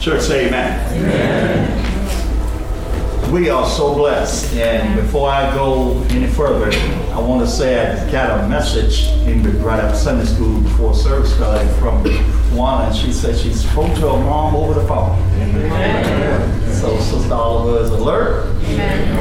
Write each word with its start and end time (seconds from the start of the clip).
Church, 0.00 0.22
say 0.22 0.46
amen. 0.46 1.82
We 3.32 3.50
are 3.50 3.68
so 3.68 3.94
blessed. 3.94 4.54
And 4.54 4.94
before 5.00 5.28
I 5.28 5.52
go 5.52 6.00
any 6.10 6.28
further, 6.28 6.70
I 7.12 7.18
want 7.18 7.40
to 7.44 7.50
say 7.50 7.80
I 7.80 8.10
got 8.12 8.44
a 8.44 8.48
message 8.48 9.08
in 9.26 9.42
the 9.42 9.50
right 9.58 9.80
up 9.80 9.96
Sunday 9.96 10.26
school 10.26 10.60
before 10.60 10.94
service 10.94 11.34
started 11.34 11.68
from 11.80 12.04
one, 12.56 12.86
and 12.86 12.94
she 12.94 13.12
said 13.12 13.36
she 13.36 13.52
spoke 13.52 13.92
to 13.94 14.02
her 14.02 14.24
mom 14.24 14.54
over 14.54 14.80
the 14.80 14.86
phone. 14.86 15.18
So 16.72 16.96
Sister 17.00 17.34
Oliver 17.34 17.82
is 17.82 17.90
alert, 17.90 18.46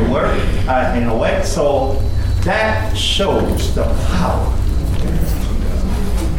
alert, 0.07 0.39
uh, 0.68 0.94
and 0.94 1.10
awake. 1.10 1.44
So 1.46 1.94
that 2.44 2.96
shows 2.96 3.73
the 3.73 3.84
power 3.84 4.54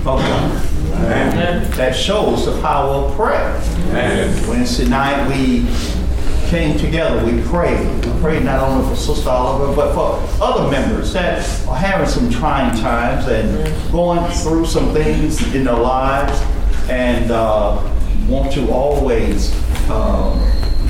of 0.07 0.21
God. 0.21 0.76
That 1.77 1.95
shows 1.95 2.47
the 2.47 2.61
power 2.61 3.07
of 3.07 3.15
prayer. 3.17 3.61
Wednesday 4.49 4.89
night 4.89 5.29
we 5.29 5.67
came 6.49 6.79
together, 6.79 7.25
we 7.25 7.43
prayed. 7.43 8.05
We 8.05 8.21
prayed 8.21 8.45
not 8.45 8.61
only 8.61 8.89
for 8.89 8.97
Sister 8.97 9.29
Oliver, 9.29 9.75
but 9.75 9.95
for 9.95 10.43
other 10.43 10.71
members 10.71 11.13
that 11.13 11.45
are 11.67 11.77
having 11.77 12.07
some 12.09 12.31
trying 12.31 12.77
times 12.79 13.27
and 13.27 13.93
going 13.93 14.25
through 14.33 14.67
some 14.67 14.93
things 14.93 15.43
in 15.55 15.65
their 15.65 15.75
lives. 15.75 16.41
And 16.89 17.31
uh, 17.31 17.83
want 18.29 18.53
to 18.53 18.71
always 18.71 19.53
uh, 19.89 20.35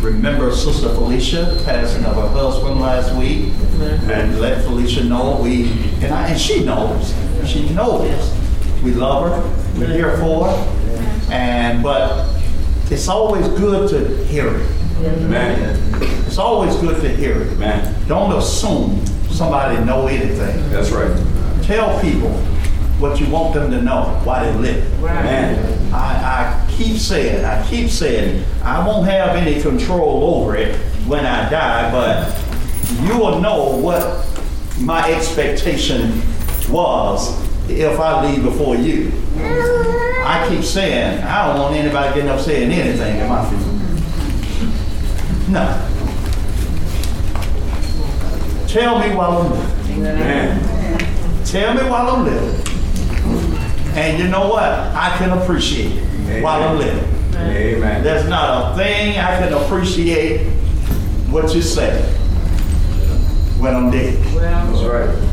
remember 0.02 0.52
Sister 0.52 0.88
Felicia, 0.90 1.46
the 1.46 1.64
passing 1.64 2.04
of 2.04 2.16
her 2.16 2.28
husband 2.28 2.80
last 2.80 3.14
week, 3.16 3.52
and 4.10 4.40
let 4.40 4.62
Felicia 4.64 5.04
know 5.04 5.40
we, 5.42 5.70
and, 6.02 6.12
I, 6.12 6.28
and 6.28 6.40
she 6.40 6.64
knows, 6.64 7.14
she 7.46 7.68
knows 7.70 8.32
we 8.82 8.92
love 8.92 9.30
her, 9.30 9.65
we're 9.78 9.92
here 9.92 10.16
for 10.18 10.48
her, 10.48 11.30
and 11.30 11.82
but 11.82 12.28
it's 12.90 13.08
always 13.08 13.46
good 13.48 13.90
to 13.90 14.24
hear 14.24 14.48
it. 14.48 14.70
Amen. 15.04 15.78
It's 16.26 16.38
always 16.38 16.74
good 16.76 17.00
to 17.02 17.08
hear 17.08 17.42
it. 17.42 17.52
Amen. 17.52 17.94
Don't 18.08 18.32
assume 18.36 19.04
somebody 19.30 19.82
know 19.84 20.06
anything. 20.06 20.70
That's 20.70 20.90
right. 20.90 21.14
Tell 21.62 22.00
people 22.00 22.32
what 22.98 23.20
you 23.20 23.28
want 23.28 23.52
them 23.54 23.70
to 23.70 23.82
know, 23.82 24.20
why 24.24 24.44
they 24.44 24.58
live. 24.58 25.04
Amen. 25.04 25.92
I, 25.92 25.98
I 25.98 26.70
keep 26.70 26.96
saying, 26.96 27.44
I 27.44 27.66
keep 27.68 27.90
saying, 27.90 28.44
I 28.62 28.86
won't 28.86 29.06
have 29.06 29.36
any 29.36 29.60
control 29.60 30.36
over 30.36 30.56
it 30.56 30.74
when 31.06 31.26
I 31.26 31.50
die, 31.50 31.90
but 31.90 32.32
you 33.02 33.18
will 33.18 33.40
know 33.40 33.76
what 33.76 34.26
my 34.80 35.12
expectation 35.12 36.22
was 36.70 37.45
if 37.68 37.98
I 37.98 38.30
leave 38.30 38.42
before 38.42 38.76
you. 38.76 39.12
I 39.38 40.46
keep 40.48 40.64
saying, 40.64 41.22
I 41.22 41.46
don't 41.46 41.60
want 41.60 41.76
anybody 41.76 42.14
getting 42.14 42.30
up 42.30 42.40
saying 42.40 42.70
anything 42.70 43.20
in 43.20 43.28
my 43.28 43.48
future. 43.48 43.76
No. 45.50 45.92
Tell 48.66 48.98
me 48.98 49.14
while 49.14 49.38
I'm 49.42 49.50
living. 49.52 50.06
Amen. 50.06 51.44
Tell 51.44 51.74
me 51.74 51.88
while 51.88 52.10
I'm 52.10 52.24
living. 52.24 52.66
And 53.96 54.18
you 54.18 54.28
know 54.28 54.48
what? 54.48 54.64
I 54.64 55.14
can 55.16 55.38
appreciate 55.38 55.92
it 55.92 56.42
while 56.42 56.62
I'm 56.62 56.78
living. 56.78 57.16
Amen. 57.36 58.02
There's 58.02 58.28
not 58.28 58.72
a 58.72 58.76
thing 58.76 59.18
I 59.18 59.38
can 59.38 59.52
appreciate 59.52 60.46
what 61.30 61.54
you 61.54 61.62
say 61.62 62.02
when 63.58 63.74
I'm 63.74 63.90
dead. 63.90 64.22
Well, 64.34 64.72
That's 64.72 64.84
right. 64.84 65.25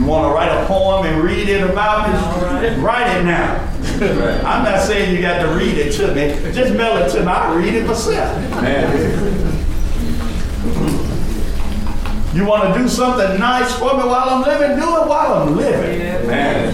You 0.00 0.06
want 0.06 0.30
to 0.30 0.34
write 0.34 0.50
a 0.50 0.66
poem 0.66 1.04
and 1.04 1.22
read 1.22 1.46
it 1.46 1.62
about 1.62 2.08
me? 2.08 2.82
Write 2.82 3.18
it 3.18 3.24
now. 3.24 3.66
I'm 4.48 4.64
not 4.64 4.80
saying 4.86 5.14
you 5.14 5.20
got 5.20 5.42
to 5.42 5.48
read 5.54 5.76
it 5.76 5.92
to 5.92 6.14
me. 6.14 6.52
Just 6.54 6.72
mail 6.74 6.96
it 6.96 7.10
to 7.10 7.20
me. 7.20 7.26
I'll 7.26 7.54
read 7.54 7.74
it 7.74 7.86
myself. 7.86 8.34
You 12.34 12.46
want 12.46 12.72
to 12.72 12.80
do 12.80 12.88
something 12.88 13.38
nice 13.38 13.78
for 13.78 13.92
me 13.92 14.04
while 14.04 14.30
I'm 14.30 14.42
living? 14.42 14.78
Do 14.78 14.86
it 15.02 15.06
while 15.06 15.34
I'm 15.34 15.54
living. 15.54 16.00
Amen. 16.00 16.72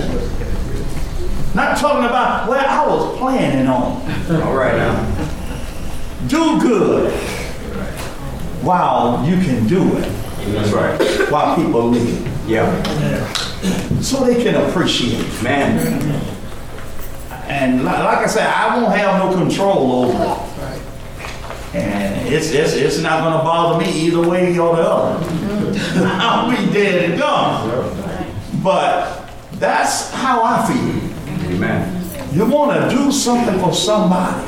Not 1.52 1.78
talking 1.78 2.04
about 2.04 2.48
where 2.48 2.60
I 2.60 2.86
was 2.86 3.18
planning 3.18 3.66
on. 3.66 4.02
All 4.42 4.54
right 4.54 4.76
now. 4.76 4.94
Do 6.28 6.60
good 6.60 7.12
while 8.62 9.26
you 9.26 9.36
can 9.42 9.66
do 9.66 9.96
it, 9.96 10.08
That's 10.52 10.70
right. 10.70 11.30
while 11.32 11.56
people 11.56 11.88
live, 11.88 12.35
Yeah. 12.46 13.32
so 14.00 14.24
they 14.24 14.42
can 14.42 14.54
appreciate. 14.68 15.42
Man. 15.42 15.78
And 17.48 17.78
li- 17.80 17.84
like 17.84 18.18
I 18.18 18.26
said, 18.26 18.46
I 18.48 18.76
won't 18.76 18.96
have 18.96 19.18
no 19.24 19.36
control 19.36 20.04
over 20.04 20.24
it. 20.24 21.74
And 21.74 22.28
it's, 22.28 22.50
it's, 22.52 22.72
it's 22.72 22.98
not 23.00 23.20
gonna 23.22 23.42
bother 23.44 23.84
me 23.84 23.90
either 23.92 24.20
way 24.26 24.58
or 24.58 24.76
the 24.76 24.82
other. 24.82 25.24
I'll 26.06 26.50
be 26.50 26.72
dead 26.72 27.10
and 27.10 27.18
gone. 27.18 27.92
But 28.62 29.28
that's 29.54 30.10
how 30.12 30.42
I 30.42 30.66
feel. 30.66 31.52
Amen. 31.54 31.92
You 32.32 32.46
wanna 32.46 32.88
do 32.88 33.12
something 33.12 33.58
for 33.60 33.72
somebody. 33.72 34.46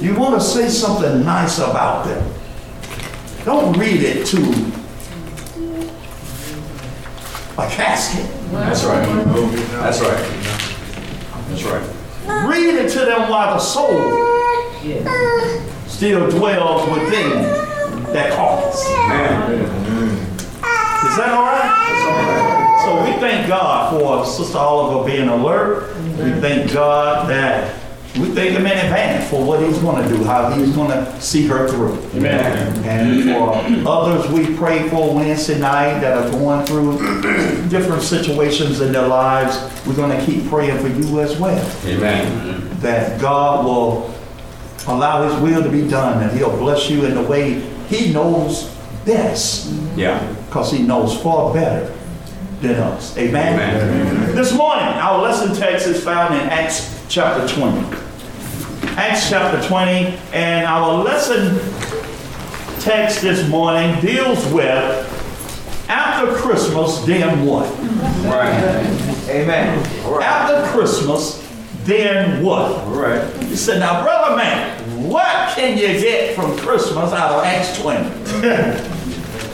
You 0.00 0.14
wanna 0.16 0.40
say 0.40 0.68
something 0.68 1.24
nice 1.24 1.58
about 1.58 2.06
them. 2.06 2.32
Don't 3.44 3.76
read 3.78 4.02
it 4.02 4.26
to 4.28 4.83
a 7.58 7.68
casket. 7.68 8.26
That's 8.50 8.84
right. 8.84 9.06
That's 9.06 10.00
right. 10.00 10.18
That's 11.48 11.62
right. 11.64 11.82
Read 12.48 12.74
it 12.74 12.90
to 12.92 13.00
them 13.00 13.28
while 13.30 13.54
the 13.54 13.60
soul 13.60 14.00
still 15.86 16.28
dwells 16.30 16.88
within 16.90 17.30
that 18.12 18.32
carcass. 18.34 18.80
Is 21.10 21.16
that 21.16 21.30
all 21.30 21.44
right? 21.44 21.70
So 22.84 23.04
we 23.04 23.12
thank 23.20 23.46
God 23.48 23.90
for 23.92 24.26
Sister 24.26 24.58
Oliver 24.58 25.04
being 25.08 25.28
alert. 25.28 25.94
We 25.96 26.32
thank 26.40 26.72
God 26.72 27.28
that 27.30 27.74
we 28.18 28.26
thank 28.30 28.52
Him 28.52 28.64
in 28.66 28.72
advance 28.78 29.28
for 29.28 29.44
what 29.44 29.60
He's 29.60 29.78
going 29.78 30.02
to 30.02 30.08
do, 30.08 30.22
how 30.24 30.50
He's 30.52 30.74
going 30.74 30.90
to 30.90 31.20
see 31.20 31.46
her 31.48 31.68
through. 31.68 31.98
Amen. 32.14 32.84
And 32.84 33.24
for 33.84 33.88
others 33.90 34.30
we 34.30 34.54
pray 34.56 34.88
for 34.88 35.14
Wednesday 35.14 35.58
night 35.58 36.00
that 36.00 36.16
are 36.16 36.30
going 36.30 36.64
through 36.66 36.98
different 37.68 38.02
situations 38.02 38.80
in 38.80 38.92
their 38.92 39.06
lives, 39.08 39.58
we're 39.86 39.96
going 39.96 40.16
to 40.18 40.24
keep 40.24 40.46
praying 40.48 40.78
for 40.80 40.88
you 40.88 41.20
as 41.20 41.38
well. 41.38 41.64
Amen. 41.86 42.68
that 42.80 43.20
God 43.20 43.64
will 43.64 44.14
allow 44.86 45.28
His 45.28 45.40
will 45.42 45.62
to 45.62 45.70
be 45.70 45.88
done, 45.88 46.22
and 46.22 46.36
He'll 46.38 46.56
bless 46.56 46.88
you 46.90 47.04
in 47.06 47.14
the 47.14 47.22
way 47.22 47.54
He 47.88 48.12
knows 48.12 48.70
best, 49.04 49.72
Yeah. 49.96 50.24
because 50.46 50.70
He 50.70 50.82
knows 50.82 51.20
far 51.20 51.52
better 51.52 51.92
than 52.60 52.76
us. 52.76 53.16
Amen? 53.18 53.54
Amen. 53.54 54.36
This 54.36 54.52
morning, 54.52 54.84
our 54.84 55.20
lesson 55.20 55.54
text 55.56 55.86
is 55.86 56.02
found 56.02 56.34
in 56.34 56.40
Acts 56.48 57.02
chapter 57.08 57.46
20. 57.54 58.03
Acts 58.96 59.28
chapter 59.28 59.60
20, 59.66 60.16
and 60.32 60.66
our 60.66 61.02
lesson 61.02 61.58
text 62.78 63.22
this 63.22 63.48
morning 63.48 64.00
deals 64.00 64.46
with 64.52 65.10
after 65.88 66.32
Christmas, 66.36 67.00
then 67.00 67.44
what? 67.44 67.68
Right. 68.24 68.54
Amen. 69.28 69.78
Right. 70.08 70.24
After 70.24 70.70
Christmas, 70.70 71.44
then 71.82 72.44
what? 72.44 72.86
Right. 72.86 73.24
He 73.42 73.56
said, 73.56 73.80
now, 73.80 74.04
brother 74.04 74.36
man, 74.36 74.80
what 75.08 75.56
can 75.56 75.76
you 75.76 75.88
get 76.00 76.36
from 76.36 76.56
Christmas 76.58 77.12
out 77.12 77.32
of 77.32 77.44
Acts 77.44 77.76
20? 77.80 77.98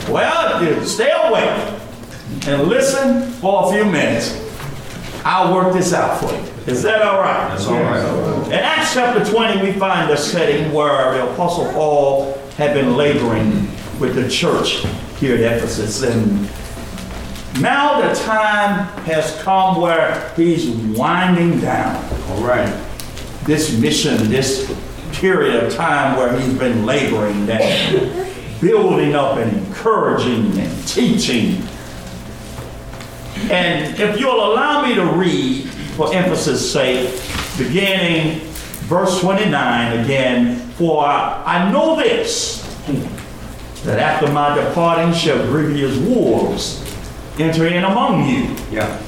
well, 0.13 0.63
you 0.63 0.85
stay 0.85 1.13
awake 1.15 1.81
and 2.47 2.69
listen 2.69 3.31
for 3.41 3.69
a 3.69 3.73
few 3.73 3.87
minutes. 3.87 4.50
I'll 5.25 5.55
work 5.55 5.73
this 5.73 5.93
out 5.93 6.21
for 6.21 6.33
you. 6.33 6.73
Is 6.73 6.83
that 6.83 7.03
all 7.03 7.21
right? 7.21 7.49
That's 7.49 7.67
all 7.67 7.75
right. 7.75 8.47
In 8.47 8.53
Acts 8.55 8.95
chapter 8.95 9.25
20, 9.25 9.63
we 9.63 9.73
find 9.79 10.11
a 10.11 10.17
setting 10.17 10.73
where 10.73 11.13
the 11.15 11.31
Apostle 11.33 11.71
Paul 11.73 12.39
had 12.57 12.75
been 12.75 12.97
laboring 12.97 13.69
with 13.99 14.15
the 14.15 14.29
church 14.29 14.85
here 15.19 15.35
at 15.37 15.59
Ephesus. 15.59 16.03
And 16.03 16.49
now 17.63 18.01
the 18.01 18.15
time 18.21 18.87
has 19.05 19.41
come 19.43 19.81
where 19.81 20.33
he's 20.37 20.71
winding 20.97 21.61
down 21.61 21.97
All 22.31 22.43
right. 22.43 22.73
this 23.45 23.79
mission, 23.79 24.17
this 24.31 24.75
period 25.13 25.65
of 25.65 25.75
time 25.75 26.17
where 26.17 26.39
he's 26.39 26.55
been 26.59 26.87
laboring 26.87 27.49
and 27.51 28.27
building 28.61 29.15
up 29.15 29.37
and 29.39 29.57
encouraging 29.67 30.59
and 30.59 30.89
teaching. 30.89 31.63
And 33.51 33.99
if 33.99 34.19
you'll 34.19 34.45
allow 34.53 34.87
me 34.87 34.95
to 34.95 35.05
read, 35.05 35.69
for 35.97 36.13
emphasis' 36.15 36.73
sake, 36.73 37.11
beginning 37.59 38.41
verse 38.89 39.21
29 39.21 40.01
again, 40.05 40.57
for 40.73 41.05
I, 41.05 41.71
know 41.71 41.97
this, 41.97 42.63
that 43.85 43.99
after 43.99 44.31
my 44.33 44.55
departing 44.55 45.13
shall 45.15 45.39
grievous 45.47 45.97
wolves 45.99 46.83
enter 47.39 47.67
in 47.67 47.85
among 47.85 48.29
you, 48.29 48.55
Yeah. 48.71 49.01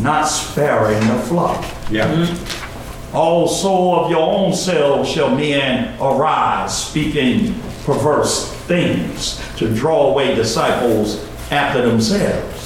not 0.00 0.24
sparing 0.24 1.00
the 1.06 1.18
flock. 1.24 1.64
Yeah. 1.90 2.06
Mm-hmm. 2.08 3.16
Also 3.16 3.94
of 3.94 4.10
your 4.10 4.20
own 4.20 4.52
selves 4.52 5.08
shall 5.08 5.34
men 5.34 5.96
arise, 6.00 6.86
speaking 6.86 7.54
perverse 7.84 8.52
things, 8.66 9.40
to 9.56 9.72
draw 9.74 10.10
away 10.10 10.34
disciples 10.34 11.24
after 11.50 11.80
themselves. 11.88 12.57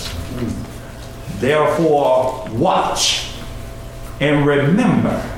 Therefore, 1.43 2.47
watch 2.53 3.33
and 4.21 4.47
remember 4.47 5.29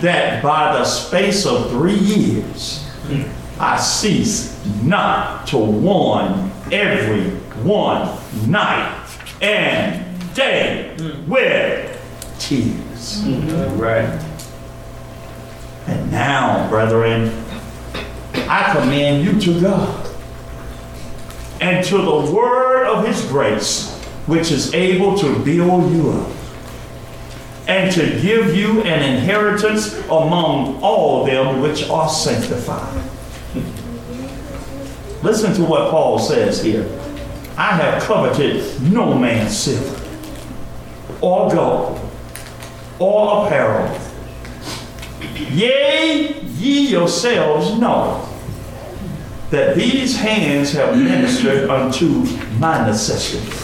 that 0.00 0.42
by 0.42 0.72
the 0.78 0.86
space 0.86 1.44
of 1.44 1.68
three 1.68 1.98
years 1.98 2.90
I 3.60 3.78
cease 3.78 4.58
not 4.82 5.46
to 5.48 5.58
warn 5.58 6.50
every 6.72 7.28
one 7.62 8.16
night 8.48 9.06
and 9.42 10.34
day 10.34 10.96
with 11.28 12.00
tears. 12.38 13.22
Right. 13.76 14.18
And 15.86 16.10
now, 16.10 16.70
brethren, 16.70 17.44
I 18.48 18.72
commend 18.72 19.26
you 19.26 19.38
to 19.42 19.60
God 19.60 20.10
and 21.60 21.84
to 21.86 21.98
the 21.98 22.32
word 22.32 22.86
of 22.86 23.06
his 23.06 23.24
grace, 23.26 23.93
which 24.26 24.50
is 24.50 24.72
able 24.74 25.18
to 25.18 25.38
build 25.44 25.92
you 25.92 26.10
up 26.10 26.30
and 27.66 27.92
to 27.92 28.20
give 28.20 28.54
you 28.54 28.82
an 28.82 29.16
inheritance 29.16 29.94
among 30.04 30.80
all 30.82 31.24
them 31.24 31.60
which 31.60 31.88
are 31.88 32.08
sanctified. 32.08 33.02
Listen 35.22 35.54
to 35.54 35.64
what 35.64 35.90
Paul 35.90 36.18
says 36.18 36.62
here. 36.62 36.86
I 37.56 37.76
have 37.76 38.02
coveted 38.02 38.82
no 38.82 39.16
man's 39.16 39.56
silver 39.56 40.00
or 41.20 41.50
gold 41.50 42.00
or 42.98 43.46
apparel. 43.46 44.00
Yea, 45.50 46.40
ye 46.42 46.88
yourselves 46.88 47.78
know 47.78 48.28
that 49.50 49.76
these 49.76 50.16
hands 50.16 50.72
have 50.72 50.96
ministered 50.98 51.70
unto 51.70 52.08
my 52.58 52.86
necessities. 52.86 53.63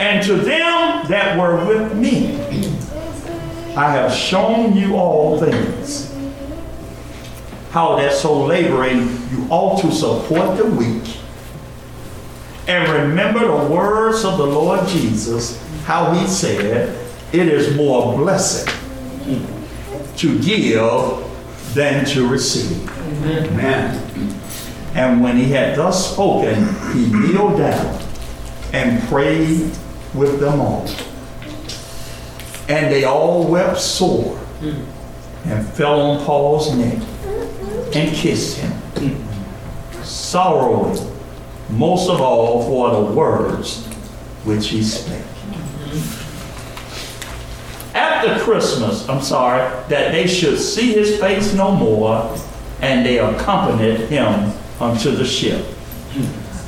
And 0.00 0.24
to 0.24 0.36
them 0.36 1.06
that 1.08 1.38
were 1.38 1.62
with 1.66 1.94
me, 1.94 2.36
I 3.76 3.92
have 3.92 4.10
shown 4.10 4.74
you 4.74 4.96
all 4.96 5.38
things. 5.38 6.10
How 7.70 7.96
that 7.96 8.14
so 8.14 8.46
laboring 8.46 9.00
you 9.30 9.46
ought 9.50 9.82
to 9.82 9.92
support 9.92 10.56
the 10.56 10.64
weak. 10.64 11.18
And 12.66 12.90
remember 12.90 13.40
the 13.40 13.72
words 13.74 14.24
of 14.24 14.38
the 14.38 14.46
Lord 14.46 14.88
Jesus, 14.88 15.62
how 15.84 16.12
he 16.12 16.26
said, 16.26 16.96
It 17.34 17.48
is 17.48 17.76
more 17.76 18.16
blessed 18.16 18.70
to 20.16 20.38
give 20.40 21.74
than 21.74 22.06
to 22.06 22.26
receive. 22.26 22.88
Amen. 23.26 24.02
And 24.94 25.22
when 25.22 25.36
he 25.36 25.50
had 25.50 25.76
thus 25.76 26.14
spoken, 26.14 26.74
he 26.94 27.12
kneeled 27.12 27.58
down 27.58 28.02
and 28.72 29.02
prayed 29.08 29.70
with 30.14 30.40
them 30.40 30.60
all. 30.60 30.86
And 32.68 32.92
they 32.92 33.04
all 33.04 33.46
wept 33.46 33.80
sore 33.80 34.36
hmm. 34.36 34.82
and 35.48 35.66
fell 35.68 36.00
on 36.00 36.24
Paul's 36.24 36.74
neck 36.76 37.02
and 37.94 38.14
kissed 38.14 38.58
him, 38.58 38.70
hmm. 38.70 40.02
sorrowing 40.02 40.98
most 41.70 42.08
of 42.10 42.20
all 42.20 42.62
for 42.64 42.90
the 42.90 43.12
words 43.12 43.86
which 44.44 44.68
he 44.68 44.82
spake. 44.82 45.22
Hmm. 45.22 46.20
After 47.96 48.38
Christmas, 48.44 49.08
I'm 49.08 49.22
sorry, 49.22 49.68
that 49.88 50.12
they 50.12 50.26
should 50.26 50.58
see 50.58 50.92
his 50.92 51.18
face 51.18 51.54
no 51.54 51.74
more, 51.74 52.36
and 52.80 53.04
they 53.04 53.18
accompanied 53.18 54.08
him 54.08 54.52
unto 54.80 55.10
the 55.10 55.24
ship. 55.24 55.64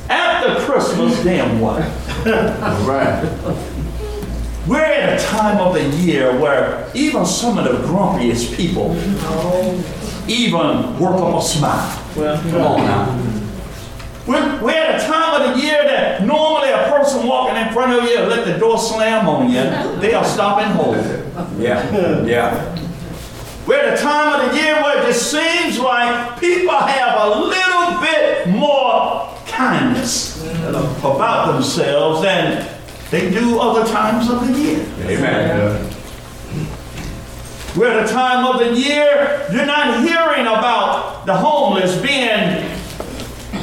After 0.09 0.55
Christmas, 0.65 1.23
then 1.23 1.59
what? 1.61 1.81
Right. 2.25 3.21
We're 4.65 4.79
at 4.79 5.19
a 5.19 5.23
time 5.25 5.57
of 5.59 5.73
the 5.73 5.83
year 5.97 6.39
where 6.39 6.89
even 6.93 7.25
some 7.25 7.57
of 7.57 7.65
the 7.65 7.85
grumpiest 7.85 8.55
people 8.55 8.95
even 10.29 10.97
work 10.99 11.15
up 11.15 11.41
a 11.41 11.41
smile. 11.41 12.01
Come 12.15 12.61
on 12.61 12.77
now. 12.77 13.29
We're, 14.25 14.63
we're 14.63 14.71
at 14.71 15.01
a 15.01 15.05
time 15.05 15.41
of 15.41 15.53
the 15.53 15.61
year 15.61 15.83
that 15.83 16.23
normally 16.25 16.69
a 16.69 16.89
person 16.89 17.27
walking 17.27 17.57
in 17.57 17.73
front 17.73 17.91
of 17.91 18.09
you, 18.09 18.19
let 18.19 18.45
the 18.45 18.57
door 18.57 18.77
slam 18.77 19.27
on 19.27 19.49
you, 19.51 19.99
they'll 19.99 20.23
stop 20.23 20.59
and 20.59 20.73
hold 20.73 20.95
it. 20.95 21.27
Yeah. 21.59 22.23
Yeah. 22.23 22.79
We're 23.67 23.79
at 23.79 23.99
a 23.99 24.01
time 24.01 24.39
of 24.39 24.51
the 24.51 24.57
year 24.57 24.81
where 24.81 25.03
it 25.03 25.07
just 25.07 25.29
seems 25.29 25.77
like 25.77 26.39
people 26.39 26.73
have 26.73 27.19
a 27.19 27.39
little 27.41 27.99
bit 28.01 28.47
more 28.47 29.29
kindness 29.45 30.32
about 30.75 31.53
themselves 31.53 32.21
than 32.21 32.69
they 33.11 33.29
do 33.29 33.59
other 33.59 33.89
times 33.89 34.29
of 34.29 34.47
the 34.47 34.59
year. 34.59 34.85
Amen. 35.01 35.89
We're 37.75 37.99
at 37.99 38.09
a 38.09 38.13
time 38.13 38.45
of 38.45 38.59
the 38.59 38.79
year 38.79 39.47
you're 39.51 39.65
not 39.65 39.99
hearing 40.07 40.45
about 40.47 41.25
the 41.25 41.35
homeless 41.35 41.99
being 42.01 42.69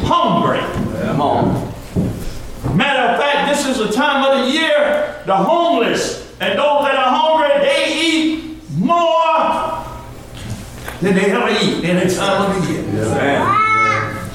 hungry. 0.05 0.61
Come 1.03 1.21
on. 1.21 1.73
Matter 2.77 3.13
of 3.13 3.21
fact, 3.21 3.49
this 3.49 3.67
is 3.67 3.81
a 3.81 3.93
time 3.93 4.25
of 4.25 4.47
the 4.47 4.53
year 4.53 5.23
the 5.27 5.37
homeless 5.37 6.29
and 6.41 6.59
those 6.59 6.85
that 6.85 6.97
are 6.97 7.11
hungry, 7.11 7.65
they 7.65 8.03
eat 8.03 8.57
more 8.79 9.85
than 11.01 11.15
they 11.15 11.31
ever 11.31 11.51
eat 11.63 11.85
in 11.85 11.97
a 11.99 12.13
time 12.13 12.51
of 12.51 12.67
the 12.67 12.73
year. 12.73 12.83
Amen. 12.83 14.31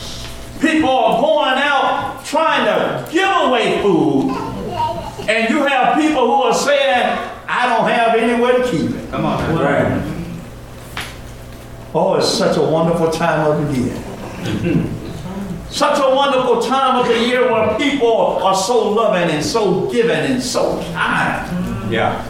People 0.62 0.89
are 0.89 1.22
going 1.22 1.57
out 1.57 2.15
trying 2.36 2.66
to 2.66 3.10
give 3.14 3.30
away 3.30 3.82
food, 3.82 4.30
and 5.30 5.50
you 5.50 5.66
have 5.66 5.96
people 5.96 6.26
who 6.28 6.44
are 6.44 6.54
saying, 6.54 7.18
I 7.48 7.74
don't 7.74 7.90
have 7.90 8.16
anywhere 8.16 8.58
to 8.58 8.70
keep 8.70 8.92
it. 8.92 9.10
Come 9.10 9.26
on. 9.26 9.56
Right. 9.56 10.12
Oh, 11.94 12.16
it's 12.16 12.28
such 12.28 12.58
a 12.58 12.62
wonderful 12.62 13.10
time 13.10 13.50
of 13.50 13.74
the 13.74 13.80
year. 13.80 14.92
Such 15.70 15.98
a 15.98 16.16
wonderful 16.16 16.62
time 16.62 17.00
of 17.02 17.08
the 17.08 17.20
year 17.28 17.52
where 17.52 17.76
people 17.78 18.38
are 18.44 18.56
so 18.56 18.92
loving 18.94 19.36
and 19.36 19.44
so 19.44 19.90
giving 19.92 20.12
and 20.32 20.42
so 20.42 20.80
kind. 20.94 21.92
Yeah. 21.92 22.24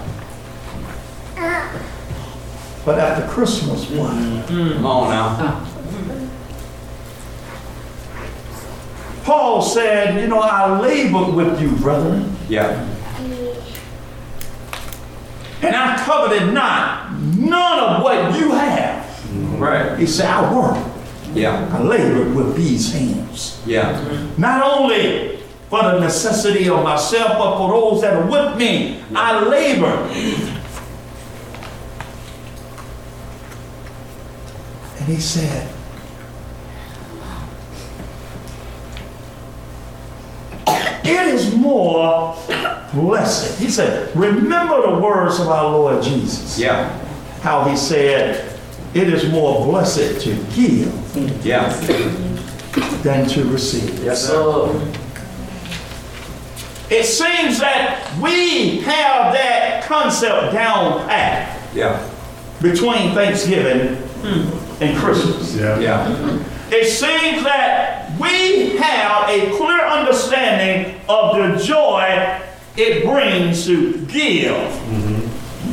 But 2.86 2.98
after 2.98 3.28
Christmas, 3.28 3.88
what? 3.90 4.10
Come 4.48 4.86
on 4.86 5.10
now. 5.10 5.28
Uh. 5.38 5.75
Paul 9.26 9.62
said, 9.64 10.22
You 10.22 10.28
know, 10.28 10.40
I 10.40 10.80
labored 10.80 11.34
with 11.34 11.60
you, 11.60 11.72
brethren, 11.78 12.36
Yeah. 12.48 12.88
and 15.64 15.76
I 15.76 15.98
coveted 15.98 16.54
not 16.54 17.12
none 17.20 17.80
of 17.80 18.04
what 18.04 18.38
you 18.40 18.52
have. 18.52 19.04
Right. 19.60 19.98
He 19.98 20.06
said, 20.06 20.28
I 20.30 20.54
worked, 20.54 20.88
Yeah. 21.34 21.68
I 21.74 21.82
labored 21.82 22.36
with 22.36 22.56
these 22.56 22.94
hands. 22.94 23.60
Yeah. 23.66 24.00
Not 24.38 24.62
only 24.64 25.40
for 25.72 25.82
the 25.82 26.00
necessity 26.00 26.70
of 26.70 26.84
myself, 26.84 27.30
but 27.40 27.58
for 27.58 27.70
those 27.70 28.02
that 28.02 28.14
are 28.14 28.28
with 28.30 28.58
me. 28.58 29.02
I 29.16 29.44
labor. 29.44 30.08
And 35.00 35.08
he 35.08 35.20
said, 35.20 35.68
It 41.06 41.28
is 41.34 41.54
more 41.56 42.36
blessed. 42.94 43.60
He 43.60 43.70
said, 43.70 44.16
Remember 44.16 44.82
the 44.82 45.00
words 45.00 45.40
of 45.40 45.48
our 45.50 45.70
Lord 45.70 46.04
Jesus. 46.04 46.58
Yeah. 46.58 46.90
How 47.42 47.64
he 47.66 47.78
said, 47.78 48.58
It 48.94 49.10
is 49.14 49.30
more 49.30 49.66
blessed 49.66 50.22
to 50.22 50.36
give 50.56 51.46
Yeah. 51.46 51.70
than 53.04 53.28
to 53.30 53.46
receive. 53.46 54.04
Yes, 54.04 54.26
sir. 54.28 54.70
It 56.90 57.06
seems 57.06 57.60
that 57.60 58.12
we 58.22 58.82
have 58.82 59.34
that 59.34 59.84
concept 59.86 60.54
down 60.54 61.08
pat 61.08 61.60
Yeah. 61.74 62.08
between 62.62 63.14
Thanksgiving 63.14 63.96
hmm. 63.98 64.84
and 64.84 64.98
Christmas. 64.98 65.56
Yeah. 65.56 65.80
Yeah. 65.80 66.40
It 66.72 66.90
seems 66.90 67.44
that 67.44 68.05
we 68.20 68.78
have 68.78 69.30
a 69.30 69.56
clear 69.58 69.82
understanding 69.86 71.00
of 71.10 71.36
the 71.36 71.64
joy 71.64 72.42
it 72.78 73.06
brings 73.06 73.66
to 73.66 74.06
give 74.08 74.58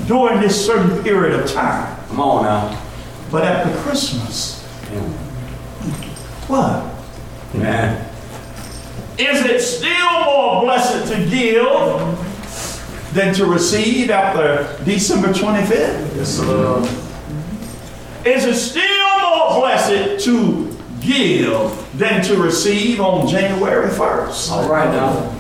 during 0.07 0.41
this 0.41 0.67
certain 0.67 1.03
period 1.03 1.39
of 1.39 1.51
time. 1.51 1.97
Come 2.09 2.21
on 2.21 2.45
now. 2.45 2.83
But 3.31 3.45
after 3.45 3.77
Christmas, 3.81 4.63
what? 6.49 6.93
Man. 7.55 8.09
Is 9.19 9.45
it 9.45 9.61
still 9.61 10.25
more 10.25 10.63
blessed 10.63 11.13
to 11.13 11.19
give 11.29 13.15
than 13.15 13.35
to 13.35 13.47
receive 13.47 14.11
after 14.11 14.83
December 14.85 15.29
25th? 15.29 16.17
Yes, 16.17 16.37
sir. 16.37 16.79
Is 18.25 18.45
it 18.45 18.55
still 18.55 19.21
more 19.21 19.61
blessed 19.61 20.25
to 20.25 20.77
give 21.05 21.99
than 21.99 22.23
to 22.25 22.37
receive 22.37 23.01
on 23.01 23.29
January 23.29 23.91
1st? 23.91 24.51
All 24.51 24.69
right 24.69 24.91
now. 24.91 25.39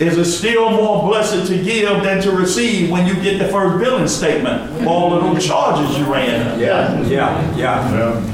Is 0.00 0.18
it 0.18 0.24
still 0.24 0.70
more 0.70 1.06
blessed 1.06 1.46
to 1.46 1.62
give 1.62 2.02
than 2.02 2.20
to 2.22 2.32
receive 2.32 2.90
when 2.90 3.06
you 3.06 3.14
get 3.22 3.38
the 3.38 3.48
first 3.48 3.78
billing 3.78 4.08
statement? 4.08 4.86
All 4.86 5.14
of 5.14 5.22
those 5.22 5.46
charges 5.46 5.96
you 5.96 6.12
ran. 6.12 6.58
Yeah, 6.58 7.00
yeah, 7.02 7.56
yeah. 7.56 8.28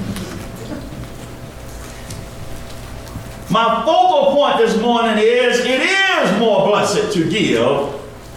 My 3.51 3.83
focal 3.85 4.35
point 4.35 4.59
this 4.59 4.81
morning 4.81 5.19
is 5.19 5.61
it 5.61 5.81
is 5.81 6.39
more 6.39 6.69
blessed 6.69 7.13
to 7.15 7.29
give 7.29 7.93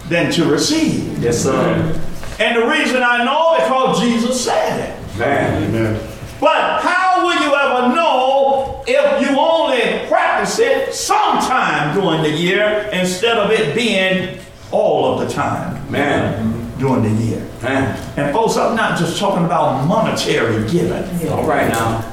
than 0.08 0.30
to 0.32 0.44
receive. 0.44 1.18
Yes, 1.18 1.42
sir. 1.42 1.98
And 2.38 2.60
the 2.60 2.66
reason 2.66 3.02
I 3.02 3.24
know 3.24 3.54
because 3.58 4.00
Jesus 4.00 4.42
said 4.44 4.80
it. 4.80 5.18
Man. 5.18 6.00
But 6.40 6.82
how 6.82 7.01
will 7.22 7.40
you 7.40 7.54
ever 7.54 7.94
know 7.94 8.84
if 8.86 9.22
you 9.22 9.38
only 9.38 10.06
practice 10.08 10.58
it 10.58 10.94
sometime 10.94 11.94
during 11.94 12.22
the 12.22 12.30
year 12.30 12.88
instead 12.92 13.38
of 13.38 13.50
it 13.50 13.74
being 13.74 14.38
all 14.70 15.12
of 15.12 15.26
the 15.26 15.32
time 15.32 15.90
Man. 15.90 16.70
during 16.78 17.02
the 17.02 17.22
year? 17.22 17.48
Man. 17.62 17.98
And 18.16 18.32
folks, 18.34 18.56
I'm 18.56 18.74
not 18.74 18.98
just 18.98 19.18
talking 19.18 19.44
about 19.44 19.86
monetary 19.86 20.68
giving. 20.70 21.28
All 21.30 21.46
right 21.46 21.68
now. 21.68 22.08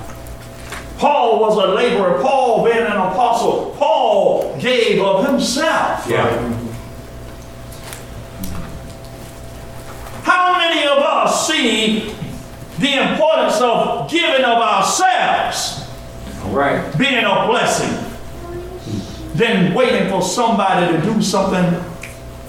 Paul 0.97 1.39
was 1.39 1.57
a 1.57 1.73
laborer. 1.73 2.21
Paul, 2.21 2.65
being 2.65 2.77
an 2.77 2.87
apostle, 2.87 3.73
Paul 3.77 4.57
gave 4.59 5.01
of 5.01 5.25
himself. 5.25 6.05
Yeah. 6.09 6.27
How 10.23 10.57
many 10.57 10.85
of 10.85 10.97
us 10.97 11.47
see 11.47 12.13
the 12.79 13.11
importance 13.11 13.59
of 13.61 14.09
giving 14.09 14.45
of 14.45 14.57
ourselves 14.57 15.85
All 16.43 16.51
right. 16.51 16.97
being 16.97 17.25
a 17.25 17.47
blessing 17.47 18.05
than 19.35 19.73
waiting 19.73 20.09
for 20.09 20.21
somebody 20.21 20.95
to 20.95 21.01
do 21.01 21.21
something 21.21 21.81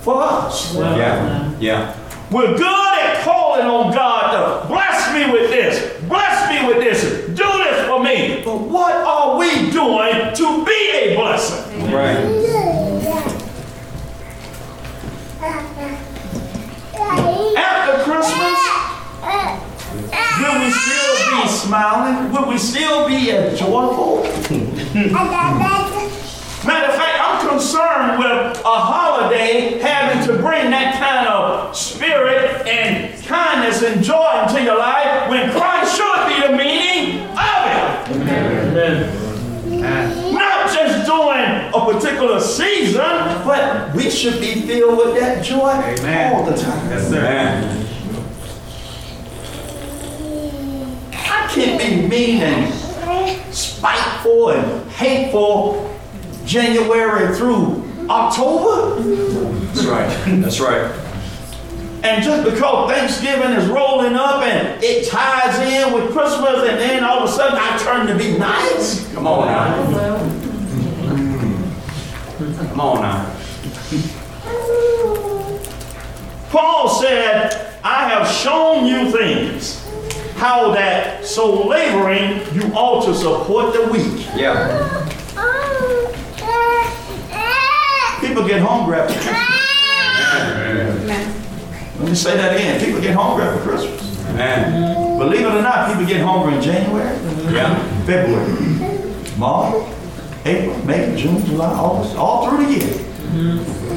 for 0.02 0.22
us? 0.22 0.74
Yeah. 0.74 1.58
Yeah. 1.58 1.96
We're 2.30 2.56
good 2.56 2.98
at 3.00 3.22
calling 3.24 3.66
on 3.66 3.92
God 3.92 4.62
to 4.62 4.68
bless 4.68 5.12
me 5.12 5.32
with 5.32 5.50
this, 5.50 6.00
bless 6.04 6.48
me 6.48 6.68
with 6.68 6.78
this, 6.82 7.26
do 7.28 7.34
this 7.34 7.86
for 7.88 8.02
me. 8.02 8.42
But 8.44 8.60
what 8.60 8.94
are 8.94 9.36
we 9.36 9.70
doing 9.70 10.32
to 10.34 10.64
be 10.64 10.90
a 10.94 11.16
blessing? 11.16 11.90
Right. 11.92 12.46
After 17.56 18.04
Christmas, 18.04 18.89
will 20.40 20.64
we 20.64 20.70
still 20.70 21.42
be 21.42 21.48
smiling? 21.48 22.32
Will 22.32 22.48
we 22.48 22.58
still 22.58 23.06
be 23.08 23.30
as 23.30 23.58
joyful? 23.58 24.22
Matter 26.62 26.92
of 26.92 26.94
fact, 26.94 27.18
I'm 27.20 27.48
concerned 27.48 28.18
with 28.18 28.60
a 28.60 28.78
holiday 28.78 29.78
having 29.78 30.26
to 30.26 30.42
bring 30.42 30.70
that 30.70 30.98
kind 30.98 31.26
of 31.26 31.74
spirit 31.74 32.66
and 32.66 33.22
kindness 33.24 33.82
and 33.82 34.02
joy 34.04 34.42
into 34.46 34.62
your 34.62 34.76
life 34.76 35.30
when 35.30 35.50
Christ 35.52 35.96
should 35.96 36.28
be 36.28 36.40
the 36.46 36.52
meaning 36.56 37.22
of 37.30 37.66
it. 38.76 39.20
Not 40.32 40.70
just 40.70 41.06
during 41.06 41.72
a 41.72 41.92
particular 41.94 42.40
season, 42.40 43.00
but 43.00 43.94
we 43.94 44.10
should 44.10 44.38
be 44.40 44.60
filled 44.66 44.98
with 44.98 45.18
that 45.18 45.42
joy 45.42 45.70
all 46.34 46.44
the 46.44 46.56
time. 46.56 46.90
Yes, 46.90 47.08
sir. 47.08 47.22
Man. 47.22 47.79
I 51.60 51.76
can't 51.76 51.78
be 51.78 52.08
mean 52.08 52.40
and 52.40 53.54
spiteful 53.54 54.50
and 54.50 54.90
hateful 54.92 55.94
January 56.46 57.36
through 57.36 57.84
October. 58.08 58.98
That's 59.02 59.84
right. 59.84 60.08
That's 60.40 60.58
right. 60.60 60.90
And 62.02 62.24
just 62.24 62.44
because 62.50 62.90
Thanksgiving 62.90 63.50
is 63.52 63.68
rolling 63.68 64.14
up 64.14 64.42
and 64.42 64.82
it 64.82 65.06
ties 65.08 65.58
in 65.70 65.92
with 65.92 66.12
Christmas, 66.12 66.66
and 66.66 66.80
then 66.80 67.04
all 67.04 67.18
of 67.18 67.28
a 67.28 67.32
sudden 67.32 67.58
I 67.60 67.76
turn 67.76 68.06
to 68.06 68.16
be 68.16 68.38
nice. 68.38 69.12
Come 69.12 69.26
on 69.26 69.46
now. 69.46 70.18
Come 72.68 72.80
on 72.80 73.02
now. 73.02 73.36
Paul 76.48 76.88
said, 76.88 77.74
I 77.84 78.08
have 78.08 78.26
shown 78.26 78.86
you 78.86 79.10
things, 79.12 79.79
how 80.40 80.72
that 80.72 81.22
so 81.26 81.66
laboring 81.68 82.40
you 82.54 82.62
ought 82.72 83.04
to 83.04 83.14
support 83.14 83.74
the 83.74 83.82
weak. 83.92 84.26
Yeah. 84.34 84.88
People 88.20 88.46
get 88.48 88.60
hungry 88.62 88.96
after 88.96 89.14
Christmas. 89.20 89.46
Let 91.98 92.08
me 92.08 92.14
say 92.14 92.36
that 92.38 92.56
again. 92.56 92.80
People 92.82 93.02
get 93.02 93.14
hungry 93.14 93.44
after 93.44 93.60
Christmas. 93.68 94.00
Man. 94.34 95.18
Believe 95.18 95.40
it 95.42 95.52
or 95.52 95.60
not, 95.60 95.88
people 95.88 96.06
get 96.06 96.22
hungry 96.22 96.54
in 96.54 96.62
January, 96.62 97.14
Yeah. 97.52 97.74
February, 98.06 99.36
March, 99.36 99.84
April, 100.46 100.78
May, 100.86 101.14
June, 101.20 101.44
July, 101.44 101.68
August, 101.74 102.16
all 102.16 102.48
through 102.48 102.64
the 102.64 102.72
year. 102.72 103.89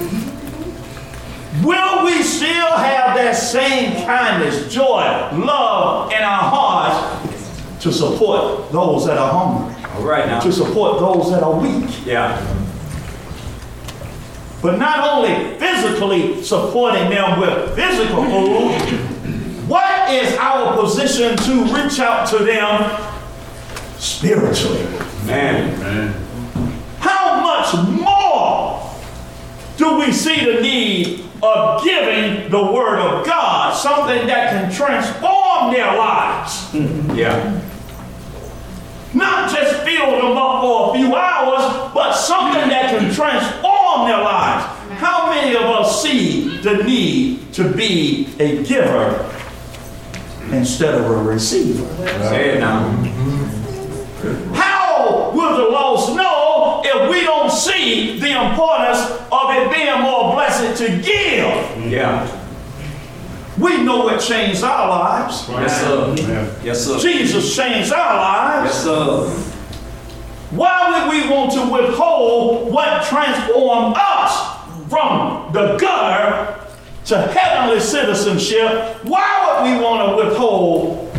Will 1.61 2.05
we 2.05 2.23
still 2.23 2.71
have 2.71 3.15
that 3.15 3.33
same 3.33 4.05
kindness, 4.05 4.73
joy, 4.73 5.01
love 5.33 6.11
in 6.11 6.17
our 6.21 6.49
hearts 6.49 7.83
to 7.83 7.91
support 7.91 8.71
those 8.71 9.05
that 9.05 9.17
are 9.17 9.31
hungry, 9.31 9.75
All 9.95 10.03
right 10.03 10.25
now. 10.25 10.39
to 10.39 10.51
support 10.51 10.99
those 10.99 11.29
that 11.31 11.43
are 11.43 11.53
weak? 11.59 12.05
Yeah. 12.05 12.41
But 14.61 14.79
not 14.79 15.07
only 15.13 15.59
physically 15.59 16.41
supporting 16.41 17.09
them 17.09 17.39
with 17.39 17.75
physical 17.75 18.23
food, 18.23 19.69
what 19.69 20.09
is 20.09 20.35
our 20.37 20.75
position 20.81 21.37
to 21.37 21.63
reach 21.73 21.99
out 21.99 22.27
to 22.29 22.39
them 22.39 22.99
spiritually? 23.99 24.83
Man. 25.25 25.79
Man. 25.79 26.13
How 26.99 27.41
much 27.41 27.89
more 27.99 28.89
do 29.77 29.99
we 29.99 30.11
see 30.11 30.45
the 30.45 30.61
need 30.61 31.22
of 31.43 31.83
giving 31.83 32.49
the 32.49 32.63
Word 32.63 32.99
of 32.99 33.25
God, 33.25 33.75
something 33.75 34.25
that 34.27 34.51
can 34.51 34.71
transform 34.71 35.73
their 35.73 35.97
lives? 35.97 36.69
Hmm, 36.71 37.11
yeah. 37.15 37.61
Not 39.13 39.51
just 39.51 39.83
fill 39.83 40.11
them 40.11 40.37
up 40.37 40.61
for 40.61 40.91
a 40.91 40.97
few 40.97 41.15
hours, 41.15 41.91
but 41.93 42.13
something 42.13 42.69
that 42.69 42.89
can 42.89 43.13
transform 43.13 44.07
their 44.07 44.21
lives. 44.23 44.65
How 44.99 45.29
many 45.29 45.55
of 45.55 45.63
us 45.63 46.01
see 46.01 46.57
the 46.59 46.83
need 46.83 47.53
to 47.53 47.71
be 47.73 48.29
a 48.39 48.63
giver 48.63 49.29
instead 50.51 50.95
of 50.95 51.11
a 51.11 51.23
receiver? 51.23 51.85
Say 52.29 52.55
it 52.55 52.59
now. 52.59 52.89
How 54.53 55.31
will 55.35 55.57
the 55.57 55.71
lost 55.71 56.15
know 56.15 56.81
if 56.85 57.09
we 57.11 57.21
don't 57.21 57.51
see 57.51 58.17
the 58.19 58.31
importance 58.31 59.22
it 59.57 59.71
being 59.73 60.01
more 60.01 60.33
blessed 60.33 60.77
to 60.83 60.87
give? 61.01 61.91
Yeah. 61.91 62.39
We 63.59 63.83
know 63.83 64.09
it 64.09 64.19
changed 64.19 64.63
our 64.63 64.89
lives. 64.89 65.47
Yes, 65.49 65.81
sir. 65.81 66.15
Yes, 66.63 66.85
sir. 66.85 66.99
Jesus 66.99 67.55
changed 67.55 67.93
our 67.93 68.15
lives. 68.15 68.73
Yes, 68.73 68.83
sir. 68.83 69.29
Why 70.51 71.05
would 71.05 71.11
we 71.11 71.29
want 71.29 71.51
to 71.53 71.61
withhold 71.71 72.71
what 72.71 73.03
transformed 73.05 73.95
us 73.97 74.89
from 74.89 75.51
the 75.51 75.77
gutter 75.77 76.59
to 77.05 77.17
heavenly 77.21 77.79
citizenship? 77.79 78.97
Why 79.03 79.61
would 79.61 79.71
we 79.71 79.83
want 79.83 80.09
to 80.19 80.27
withhold 80.27 81.11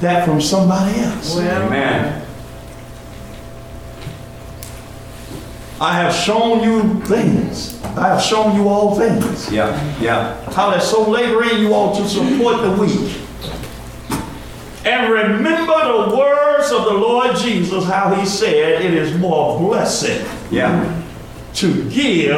that 0.00 0.24
from 0.24 0.40
somebody 0.40 0.98
else? 1.00 1.36
Amen. 1.38 2.21
I 5.82 5.94
have 5.94 6.14
shown 6.14 6.62
you 6.62 7.00
things. 7.06 7.82
I 7.96 8.06
have 8.10 8.22
shown 8.22 8.54
you 8.54 8.68
all 8.68 8.94
things. 8.94 9.50
Yeah. 9.50 9.74
Yeah. 10.00 10.40
How 10.52 10.70
that 10.70 10.80
so 10.80 11.10
laboring 11.10 11.58
you 11.58 11.72
ought 11.74 11.96
to 11.98 12.08
support 12.08 12.62
the 12.62 12.70
weak. 12.80 13.18
And 14.84 15.12
remember 15.12 16.08
the 16.08 16.16
words 16.16 16.70
of 16.70 16.84
the 16.84 16.94
Lord 16.94 17.36
Jesus, 17.36 17.84
how 17.84 18.14
he 18.14 18.24
said 18.24 18.80
it 18.80 18.94
is 18.94 19.18
more 19.18 19.58
blessed 19.58 20.24
Yeah. 20.52 21.02
to 21.54 21.90
give 21.90 22.36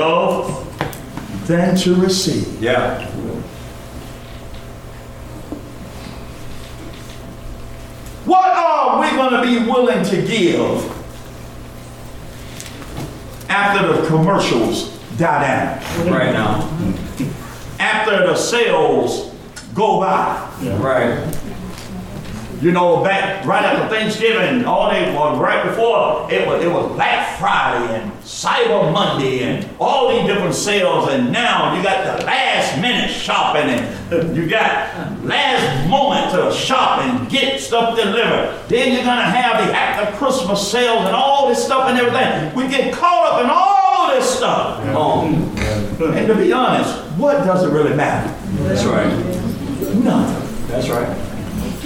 than 1.47 1.77
to 1.77 1.95
receive. 1.97 2.63
Yeah. 2.63 3.07
What 8.25 8.49
are 8.57 9.03
we 9.03 9.11
going 9.11 9.33
to 9.35 9.43
be 9.43 9.71
willing 9.71 10.03
to 10.03 10.23
give 10.27 10.94
after 13.54 13.92
the 13.92 14.06
commercials 14.08 14.99
die 15.16 15.46
down. 15.46 16.12
Right 16.12 16.32
now. 16.32 16.68
After 17.78 18.26
the 18.26 18.34
sales 18.34 19.32
go 19.75 20.00
by. 20.00 20.50
Right. 20.80 21.38
You 22.61 22.73
know, 22.73 23.04
back 23.04 23.44
right 23.44 23.64
after 23.64 23.94
Thanksgiving, 23.94 24.64
all 24.64 24.90
day, 24.90 25.14
well, 25.14 25.37
right 25.37 25.64
before, 25.68 26.32
it 26.32 26.46
was, 26.46 26.64
it 26.64 26.68
was 26.68 26.90
Black 26.92 27.38
Friday 27.38 28.00
and 28.00 28.11
Cyber 28.23 28.92
Monday 28.92 29.42
and 29.42 29.68
all 29.78 30.08
these 30.11 30.26
different 30.26 30.54
sales. 30.54 31.08
And 31.11 31.30
now 31.30 31.76
you 31.76 31.82
got 31.82 32.18
the 32.18 32.25
last 32.25 32.80
minute 32.80 33.11
shopping 33.11 33.70
and 33.70 34.37
you 34.37 34.49
got 34.49 35.13
last 35.25 35.88
moment 35.88 36.33
to 36.33 36.52
shop 36.57 37.00
and 37.00 37.28
get 37.28 37.61
stuff 37.61 37.97
delivered. 37.97 38.61
Then 38.69 38.93
you're 38.93 39.04
gonna 39.04 39.23
have 39.23 39.66
the 39.66 39.75
after 39.75 40.16
Christmas 40.16 40.71
sales 40.71 41.07
and 41.07 41.14
all 41.14 41.49
this 41.49 41.64
stuff 41.64 41.88
and 41.88 41.99
everything. 41.99 42.54
We 42.54 42.69
get 42.69 42.93
caught 42.93 43.33
up 43.33 43.45
in 43.45 43.50
all 43.50 44.14
this 44.14 44.37
stuff. 44.37 44.81
On. 44.95 45.35
Um, 45.35 45.59
and 46.14 46.26
to 46.26 46.35
be 46.35 46.52
honest, 46.52 46.95
what 47.16 47.45
does 47.45 47.64
it 47.64 47.71
really 47.71 47.95
matter? 47.95 48.33
That's 48.64 48.85
right. 48.85 49.09
Nothing. 50.02 50.66
That's 50.69 50.88
right. 50.88 51.09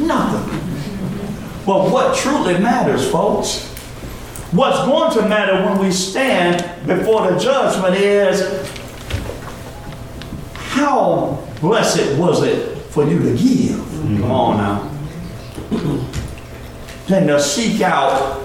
Nothing. 0.01 0.59
But 1.67 1.91
what 1.91 2.17
truly 2.17 2.59
matters, 2.59 3.11
folks, 3.11 3.67
what's 4.53 4.79
going 4.87 5.13
to 5.13 5.29
matter 5.29 5.65
when 5.67 5.79
we 5.79 5.93
stand 5.93 6.65
before 6.87 7.31
the 7.31 7.39
judgment 7.39 7.95
is 7.97 8.71
how 10.55 11.45
blessed 11.61 12.19
was 12.19 12.43
it 12.43 12.78
for 12.99 13.09
you 13.09 13.21
to 13.21 13.31
give 13.31 13.79
mm. 13.79 14.21
Come 14.21 14.31
on 14.31 14.57
now. 14.57 14.91
than 17.07 17.29
to 17.29 17.41
seek 17.41 17.81
out 17.81 18.45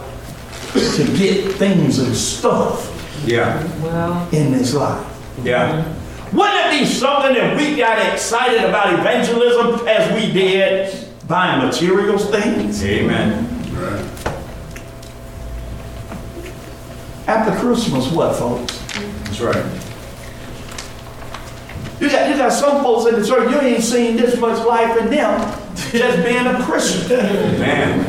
to 0.74 1.18
get 1.18 1.54
things 1.54 1.98
and 1.98 2.16
stuff 2.16 2.90
Yeah. 3.26 3.64
Well, 3.82 4.30
in 4.32 4.52
this 4.52 4.74
life. 4.76 5.06
Yeah. 5.44 5.84
Mm-hmm. 5.84 6.38
Wouldn't 6.38 6.66
it 6.66 6.80
be 6.80 6.86
something 6.86 7.34
that 7.34 7.58
we 7.58 7.76
got 7.76 8.14
excited 8.14 8.64
about 8.64 8.94
evangelism 8.94 9.88
as 9.88 10.14
we 10.14 10.32
did 10.32 11.08
buying 11.28 11.66
materials 11.66 12.30
things? 12.30 12.84
Amen. 12.84 13.48
Right. 13.74 14.06
After 17.28 17.60
Christmas, 17.60 18.12
what, 18.12 18.36
folks? 18.36 18.78
That's 19.26 19.42
right. 19.42 19.93
You 22.00 22.10
got, 22.10 22.30
you 22.30 22.38
got 22.38 22.52
some 22.52 22.84
folks 22.84 23.10
in 23.12 23.20
the 23.22 23.28
church, 23.28 23.52
you 23.52 23.60
ain't 23.62 23.84
seen 23.84 24.18
this 24.18 24.40
much 24.40 24.66
life 24.66 24.98
in 25.00 25.10
them 25.10 25.60
just 25.92 26.24
being 26.24 26.46
a 26.46 26.64
Christian 26.64 27.60
Man. 27.60 28.00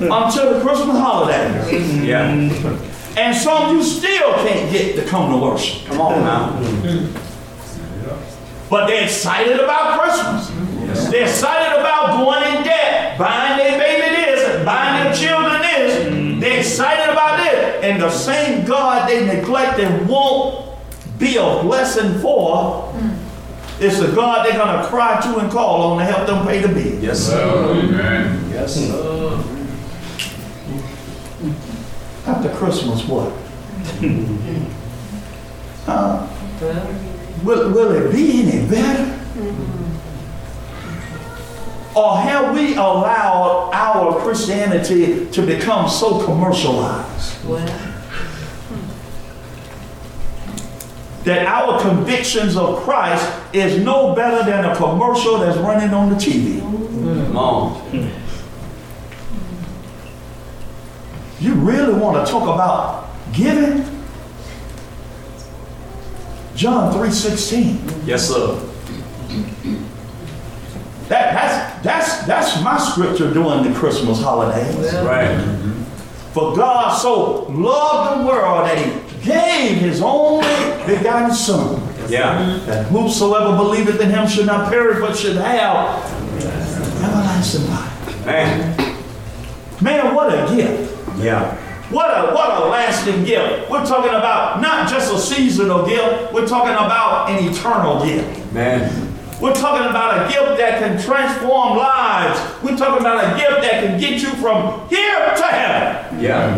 until 0.00 0.54
the 0.54 0.60
Christmas 0.60 0.96
holiday. 0.96 2.06
Yeah. 2.06 2.30
And 3.16 3.36
some 3.36 3.74
you 3.74 3.82
still 3.82 4.34
can't 4.34 4.70
get 4.70 4.94
to 4.96 5.04
come 5.04 5.32
to 5.32 5.38
worship. 5.38 5.86
Come 5.88 6.00
on 6.00 6.20
now. 6.20 6.52
But 8.70 8.86
they're 8.86 9.04
excited 9.04 9.58
about 9.58 9.98
Christmas. 9.98 10.50
Yes. 10.86 11.10
They're 11.10 11.22
excited 11.22 11.80
about 11.80 12.22
going 12.22 12.56
in 12.56 12.62
debt, 12.64 13.18
buying 13.18 13.58
their 13.58 13.78
baby 13.78 14.14
this, 14.14 14.64
buying 14.64 15.04
their 15.04 15.14
children 15.14 15.62
this. 15.62 16.40
They're 16.40 16.60
excited 16.60 17.10
about 17.10 17.38
this. 17.38 17.82
And 17.82 18.00
the 18.00 18.10
same 18.10 18.64
God 18.66 19.08
they 19.08 19.26
neglect 19.26 19.80
and 19.80 20.08
won't 20.08 20.67
be 21.18 21.36
a 21.36 21.62
blessing 21.62 22.18
for 22.20 22.82
hmm. 22.92 23.82
is 23.82 24.00
the 24.00 24.12
God 24.14 24.46
they're 24.46 24.58
going 24.58 24.82
to 24.82 24.88
cry 24.88 25.20
to 25.20 25.38
and 25.38 25.50
call 25.50 25.82
on 25.82 25.98
to 25.98 26.04
help 26.04 26.26
them 26.26 26.46
pay 26.46 26.60
the 26.60 26.68
bill. 26.68 27.02
Yes, 27.02 27.20
sir. 27.20 27.74
Yes, 28.50 28.76
hmm. 28.78 28.86
sir. 28.86 29.44
After 32.26 32.50
Christmas, 32.56 33.04
what? 33.04 33.32
Huh? 35.88 36.28
will, 37.42 37.70
will 37.70 37.92
it 37.92 38.12
be 38.12 38.42
any 38.42 38.68
better? 38.68 39.04
Mm-hmm. 39.04 39.88
Or 41.96 42.18
have 42.18 42.54
we 42.54 42.74
allowed 42.74 43.70
our 43.72 44.20
Christianity 44.20 45.26
to 45.30 45.42
become 45.42 45.88
so 45.88 46.22
commercialized 46.24 47.44
well, 47.44 47.66
that 51.24 51.46
our 51.46 51.80
convictions 51.80 52.56
of 52.56 52.80
Christ 52.80 53.30
is 53.52 53.82
no 53.82 54.14
better 54.14 54.48
than 54.48 54.64
a 54.64 54.76
commercial 54.76 55.38
that's 55.38 55.58
running 55.58 55.92
on 55.92 56.10
the 56.10 56.16
TV? 56.16 56.60
Come 56.60 57.36
on. 57.36 58.12
You 61.40 61.54
really 61.54 61.98
want 61.98 62.24
to 62.24 62.30
talk 62.30 62.42
about 62.42 63.10
giving? 63.32 63.84
John 66.56 66.92
3:16. 66.92 68.06
Yes, 68.06 68.28
sir. 68.28 68.64
That, 71.08 71.32
that's, 71.32 71.82
that's, 71.82 72.26
that's 72.26 72.62
my 72.62 72.76
scripture 72.78 73.32
during 73.32 73.62
the 73.62 73.78
Christmas 73.78 74.20
holidays. 74.20 74.74
Right. 75.04 75.38
For 76.32 76.54
God 76.54 76.94
so 76.96 77.44
loved 77.44 78.20
the 78.20 78.26
world 78.26 78.66
that 78.66 78.78
he 78.78 79.07
gave 79.22 79.78
his 79.78 80.00
only 80.00 80.46
begotten 80.86 81.34
Son, 81.34 81.80
Yeah. 82.08 82.58
that 82.66 82.86
whosoever 82.86 83.56
believeth 83.56 84.00
in 84.00 84.10
him 84.10 84.26
should 84.28 84.46
not 84.46 84.70
perish 84.70 85.00
but 85.00 85.16
should 85.16 85.36
have 85.36 86.04
everlasting 87.02 87.68
life. 87.70 88.26
Man. 88.26 88.94
Man, 89.80 90.14
what 90.14 90.32
a 90.32 90.54
gift. 90.56 90.96
Yeah. 91.18 91.54
What 91.90 92.10
a, 92.10 92.34
what 92.34 92.62
a 92.62 92.68
lasting 92.68 93.24
gift. 93.24 93.70
We're 93.70 93.86
talking 93.86 94.10
about 94.10 94.60
not 94.60 94.88
just 94.90 95.12
a 95.12 95.18
seasonal 95.18 95.86
gift, 95.86 96.32
we're 96.34 96.46
talking 96.46 96.74
about 96.74 97.30
an 97.30 97.48
eternal 97.48 98.04
gift. 98.04 98.52
Man. 98.52 98.90
We're 99.40 99.54
talking 99.54 99.88
about 99.88 100.26
a 100.26 100.32
gift 100.32 100.58
that 100.58 100.80
can 100.80 101.00
transform 101.00 101.78
lives. 101.78 102.40
We're 102.62 102.76
talking 102.76 103.00
about 103.00 103.24
a 103.24 103.38
gift 103.38 103.62
that 103.62 103.84
can 103.84 104.00
get 104.00 104.20
you 104.20 104.30
from 104.34 104.88
here 104.88 105.32
to 105.36 105.42
heaven. 105.44 106.20
Yeah. 106.20 106.56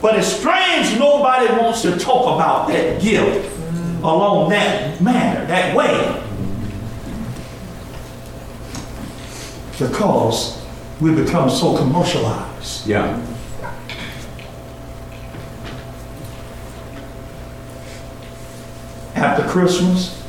But 0.00 0.16
it's 0.16 0.28
strange 0.28 0.96
nobody 0.98 1.52
wants 1.60 1.82
to 1.82 1.98
talk 1.98 2.36
about 2.36 2.68
that 2.68 3.02
gift 3.02 3.56
along 3.98 4.50
that 4.50 5.00
manner, 5.00 5.44
that 5.46 5.74
way. 5.74 6.24
Because 9.78 10.64
we 11.00 11.14
become 11.14 11.50
so 11.50 11.76
commercialized. 11.76 12.86
Yeah. 12.86 13.24
After 19.14 19.48
Christmas, 19.48 20.22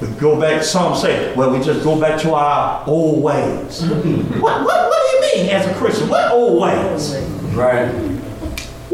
we 0.00 0.08
go 0.18 0.38
back, 0.38 0.62
some 0.62 0.94
say, 0.94 1.34
well, 1.34 1.50
we 1.50 1.64
just 1.64 1.82
go 1.82 1.98
back 1.98 2.20
to 2.20 2.34
our 2.34 2.84
old 2.86 3.22
ways. 3.22 3.82
what, 3.86 4.02
what, 4.40 4.64
what 4.64 5.22
do 5.22 5.36
you 5.36 5.42
mean 5.44 5.50
as 5.54 5.66
a 5.66 5.74
Christian? 5.74 6.08
What 6.08 6.30
old 6.32 6.60
ways? 6.60 7.16
Right. 7.54 8.20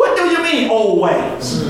What 0.01 0.17
do 0.17 0.25
you 0.31 0.43
mean 0.43 0.71
old 0.71 0.99
ways? 0.99 1.63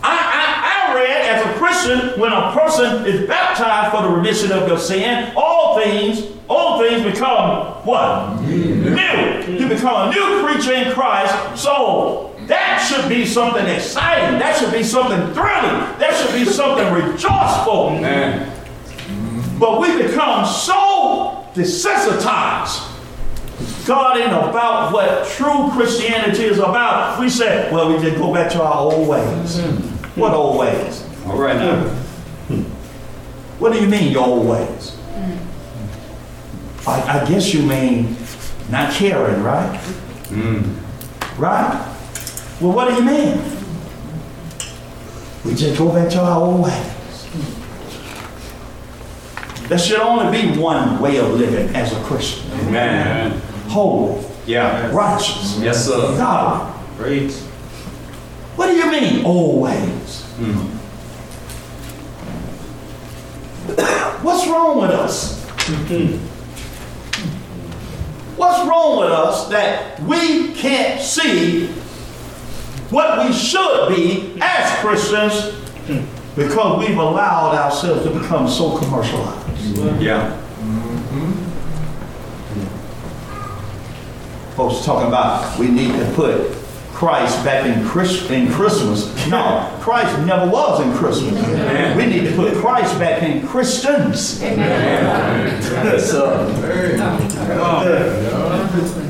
I, 0.00 0.14
I, 0.14 0.92
I 0.92 0.94
read 0.94 1.26
as 1.26 1.44
a 1.44 1.58
Christian, 1.58 2.20
when 2.20 2.32
a 2.32 2.52
person 2.52 3.04
is 3.04 3.26
baptized 3.26 3.90
for 3.90 4.02
the 4.02 4.16
remission 4.16 4.52
of 4.52 4.68
their 4.68 4.78
sin, 4.78 5.32
all 5.36 5.76
things, 5.76 6.22
all 6.48 6.78
things 6.78 7.02
become 7.02 7.84
what? 7.84 8.40
New. 8.42 9.58
You 9.58 9.68
become 9.68 10.08
a 10.08 10.12
new 10.12 10.46
creature 10.46 10.72
in 10.72 10.92
Christ. 10.92 11.60
So 11.60 12.32
that 12.42 12.78
should 12.88 13.08
be 13.08 13.26
something 13.26 13.66
exciting. 13.66 14.38
That 14.38 14.56
should 14.56 14.72
be 14.72 14.84
something 14.84 15.18
thrilling. 15.34 15.98
That 15.98 16.14
should 16.14 16.32
be 16.32 16.44
something 16.44 16.92
rejoiceful. 16.92 17.90
Man. 17.90 18.52
But 19.58 19.80
we 19.80 20.00
become 20.00 20.46
so 20.46 21.44
desensitized. 21.54 22.95
God 23.86 24.18
ain't 24.18 24.32
about 24.32 24.92
what 24.92 25.28
true 25.28 25.70
Christianity 25.70 26.42
is 26.44 26.58
about. 26.58 27.20
We 27.20 27.28
say, 27.30 27.70
well, 27.72 27.88
we 27.88 28.02
just 28.02 28.18
go 28.18 28.34
back 28.34 28.50
to 28.52 28.62
our 28.62 28.74
old 28.74 29.06
ways. 29.08 29.60
Hmm. 29.60 30.20
What 30.20 30.34
old 30.34 30.58
ways? 30.58 31.06
All 31.26 31.38
right 31.38 31.56
now. 31.56 31.84
Hmm. 32.48 32.62
What 33.60 33.72
do 33.72 33.80
you 33.80 33.88
mean, 33.88 34.10
your 34.10 34.26
old 34.26 34.48
ways? 34.48 34.96
Hmm. 35.14 36.88
I, 36.88 37.20
I 37.20 37.28
guess 37.28 37.54
you 37.54 37.62
mean 37.62 38.16
not 38.70 38.92
caring, 38.92 39.42
right? 39.42 39.80
Mm. 40.30 40.74
Right? 41.38 41.94
Well, 42.60 42.72
what 42.72 42.88
do 42.88 42.94
you 42.94 43.02
mean? 43.02 43.40
We 45.44 45.54
just 45.54 45.78
go 45.78 45.92
back 45.92 46.10
to 46.10 46.20
our 46.20 46.40
old 46.40 46.64
ways. 46.64 47.28
There 49.68 49.78
should 49.78 50.00
only 50.00 50.42
be 50.42 50.58
one 50.58 51.00
way 51.00 51.18
of 51.18 51.30
living 51.30 51.74
as 51.76 51.92
a 51.92 52.00
Christian. 52.02 52.72
Man. 52.72 53.40
Holy, 53.76 54.14
Yeah. 54.46 54.88
righteous, 54.90 55.58
Yes, 55.60 55.84
sir. 55.84 56.16
godly. 56.16 56.66
Great. 56.96 57.32
What 58.56 58.68
do 58.68 58.72
you 58.74 58.90
mean, 58.90 59.22
always? 59.26 60.24
Mm. 60.40 60.70
What's 64.22 64.46
wrong 64.48 64.80
with 64.80 64.90
us? 64.92 65.42
What's 68.38 68.66
wrong 68.66 69.00
with 69.00 69.10
us 69.10 69.48
that 69.48 70.00
we 70.04 70.52
can't 70.54 70.98
see 70.98 71.66
what 72.88 73.26
we 73.26 73.32
should 73.34 73.88
be 73.94 74.38
as 74.40 74.70
Christians 74.80 75.52
because 76.34 76.78
we've 76.78 76.96
allowed 76.96 77.54
ourselves 77.54 78.04
to 78.04 78.10
become 78.18 78.48
so 78.48 78.78
commercialized? 78.78 80.00
Yeah. 80.00 80.32
Folks 84.56 84.84
talking 84.86 85.08
about 85.08 85.58
we 85.58 85.68
need 85.68 85.92
to 85.92 86.10
put 86.14 86.50
Christ 86.94 87.44
back 87.44 87.66
in, 87.66 87.86
Chris, 87.86 88.30
in 88.30 88.50
Christmas. 88.50 89.06
No, 89.28 89.70
Christ 89.80 90.18
never 90.26 90.50
was 90.50 90.80
in 90.80 90.94
Christmas. 90.94 91.34
We 91.94 92.06
need 92.06 92.24
to 92.26 92.34
put 92.34 92.54
Christ 92.54 92.98
back 92.98 93.22
in 93.22 93.46
Christians. 93.46 94.40
Yes, 94.40 96.10
sir. 96.10 96.46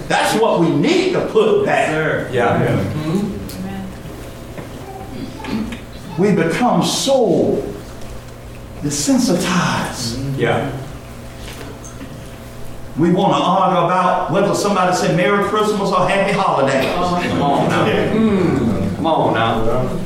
That's 0.09 0.35
what 0.41 0.59
we 0.59 0.71
need 0.71 1.13
to 1.13 1.27
put 1.29 1.65
back. 1.65 2.33
Yeah. 2.33 2.83
We 6.19 6.35
become 6.35 6.83
so 6.83 7.63
desensitized. 8.81 10.37
Yeah. 10.37 10.73
We 12.99 13.13
want 13.13 13.35
to 13.35 13.43
argue 13.43 13.85
about 13.85 14.31
whether 14.31 14.55
somebody 14.55 14.97
said 14.97 15.17
Merry 15.17 15.45
Christmas 15.45 15.91
or 15.91 16.09
Happy 16.09 16.33
Holidays. 16.33 16.87
Oh, 16.97 17.21
come 17.29 17.43
on 17.43 17.69
now. 17.69 17.87
Mm. 17.87 18.97
Come 18.97 19.07
on 19.07 19.35
now. 19.35 20.01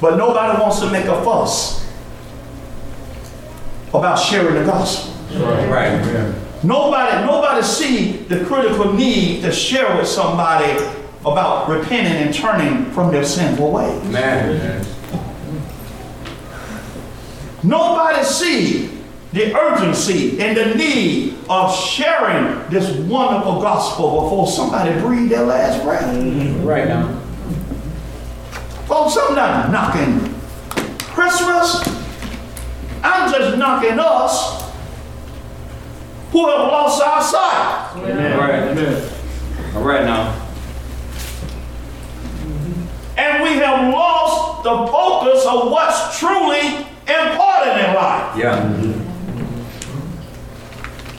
But 0.00 0.16
nobody 0.16 0.60
wants 0.60 0.80
to 0.80 0.90
make 0.90 1.06
a 1.06 1.22
fuss 1.22 1.86
about 3.90 4.16
sharing 4.16 4.54
the 4.56 4.64
gospel. 4.64 5.14
Right. 5.38 6.34
Nobody, 6.64 7.24
nobody 7.24 7.62
see 7.62 8.12
the 8.28 8.44
critical 8.44 8.92
need 8.92 9.42
to 9.42 9.52
share 9.52 9.96
with 9.96 10.08
somebody 10.08 10.84
about 11.24 11.68
repenting 11.68 12.26
and 12.26 12.34
turning 12.34 12.90
from 12.90 13.12
their 13.12 13.24
sinful 13.24 13.70
ways. 13.70 14.02
Man. 14.10 14.84
Nobody 17.62 18.22
see 18.22 18.90
the 19.32 19.54
urgency 19.54 20.40
and 20.40 20.56
the 20.56 20.74
need 20.74 21.34
of 21.48 21.74
sharing 21.74 22.68
this 22.70 22.96
wonderful 23.06 23.60
gospel 23.60 24.22
before 24.22 24.46
somebody 24.46 24.98
breathe 25.00 25.30
their 25.30 25.44
last 25.44 25.82
breath. 25.82 26.04
Mm-hmm. 26.04 26.64
Right 26.64 26.88
now. 26.88 27.20
Folks, 28.86 29.16
I'm 29.16 29.34
not 29.34 29.70
knocking 29.70 30.34
Christmas. 30.98 31.86
I'm 33.02 33.32
just 33.32 33.58
knocking 33.58 33.98
us 33.98 34.70
who 36.30 36.46
have 36.48 36.60
lost 36.60 37.02
our 37.02 37.22
sight. 37.22 37.90
All 37.96 38.02
right. 38.38 39.74
All 39.74 39.82
right 39.82 40.04
now. 40.04 40.42
And 43.18 43.42
we 43.42 43.50
have 43.50 43.92
lost 43.92 44.62
the 44.62 44.86
focus 44.92 45.46
of 45.46 45.70
what's 45.70 46.18
truly 46.18 46.86
important 47.08 47.80
in 47.88 47.94
life. 47.94 48.36
Yeah. 48.36 48.72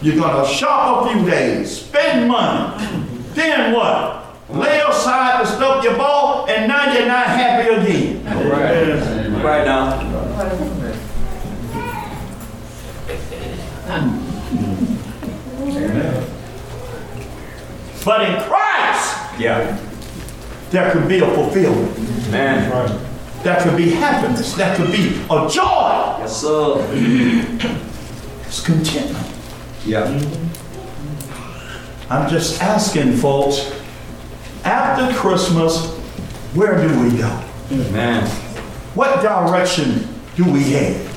You're 0.02 0.18
gonna 0.18 0.48
shop 0.48 1.06
a 1.06 1.10
few 1.14 1.26
days, 1.30 1.82
spend 1.82 2.28
money, 2.28 2.86
then 3.34 3.74
what? 3.74 4.24
Lay 4.50 4.80
aside 4.88 5.42
the 5.42 5.46
stuff 5.46 5.84
you 5.84 5.92
bought, 5.92 6.50
and 6.50 6.68
now 6.70 6.94
you're 6.94 7.08
not 7.08 7.26
happy 7.28 7.70
again. 7.74 8.28
All 8.28 8.44
right. 8.44 9.44
Right 9.44 9.66
now. 9.66 11.08
But 18.06 18.22
in 18.22 18.42
Christ, 18.44 19.18
Yeah. 19.38 19.76
there 20.72 20.92
could 20.92 21.08
be 21.08 21.20
a 21.20 21.28
fulfillment. 21.28 22.32
Man. 22.32 23.00
There 23.44 23.56
could 23.62 23.78
be 23.78 23.92
happiness. 23.92 24.54
That 24.54 24.78
could 24.78 24.92
be 24.92 25.20
a 25.30 25.48
joy. 25.50 25.77
Sir. 26.30 26.86
It's 28.46 28.66
contentment. 28.66 29.28
Yeah. 29.86 30.06
I'm 32.10 32.30
just 32.30 32.62
asking 32.62 33.18
folks, 33.18 33.72
after 34.64 35.14
Christmas, 35.18 35.88
where 36.54 36.76
do 36.82 36.88
we 37.02 37.18
go? 37.18 37.44
Man. 37.92 38.28
What 38.96 39.22
direction 39.22 40.08
do 40.36 40.46
we 40.52 40.64
head? 40.64 41.10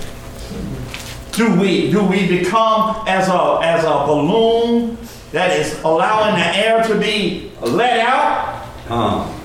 Do 1.33 1.59
we 1.59 1.90
do 1.90 2.03
we 2.05 2.27
become 2.27 3.05
as 3.07 3.29
a 3.29 3.61
as 3.62 3.85
a 3.85 4.05
balloon 4.07 4.99
that 5.33 5.57
is 5.59 5.81
allowing 5.85 6.35
the 6.35 6.57
air 6.57 6.83
to 6.83 6.99
be 6.99 7.53
let 7.61 8.01
out? 8.01 8.66
Uh. 8.88 9.39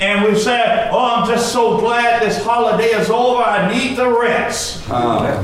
And 0.00 0.24
we 0.24 0.34
say, 0.38 0.88
"Oh, 0.90 1.04
I'm 1.16 1.28
just 1.28 1.52
so 1.52 1.78
glad 1.78 2.22
this 2.22 2.42
holiday 2.42 2.88
is 2.88 3.10
over. 3.10 3.42
I 3.42 3.70
need 3.72 3.96
the 3.96 4.08
rest." 4.08 4.82
Uh. 4.90 5.42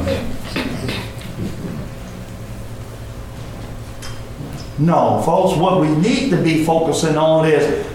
No, 4.79 5.23
folks. 5.25 5.57
What 5.59 5.81
we 5.81 5.89
need 5.89 6.31
to 6.31 6.37
be 6.43 6.65
focusing 6.65 7.17
on 7.17 7.47
is 7.47 7.87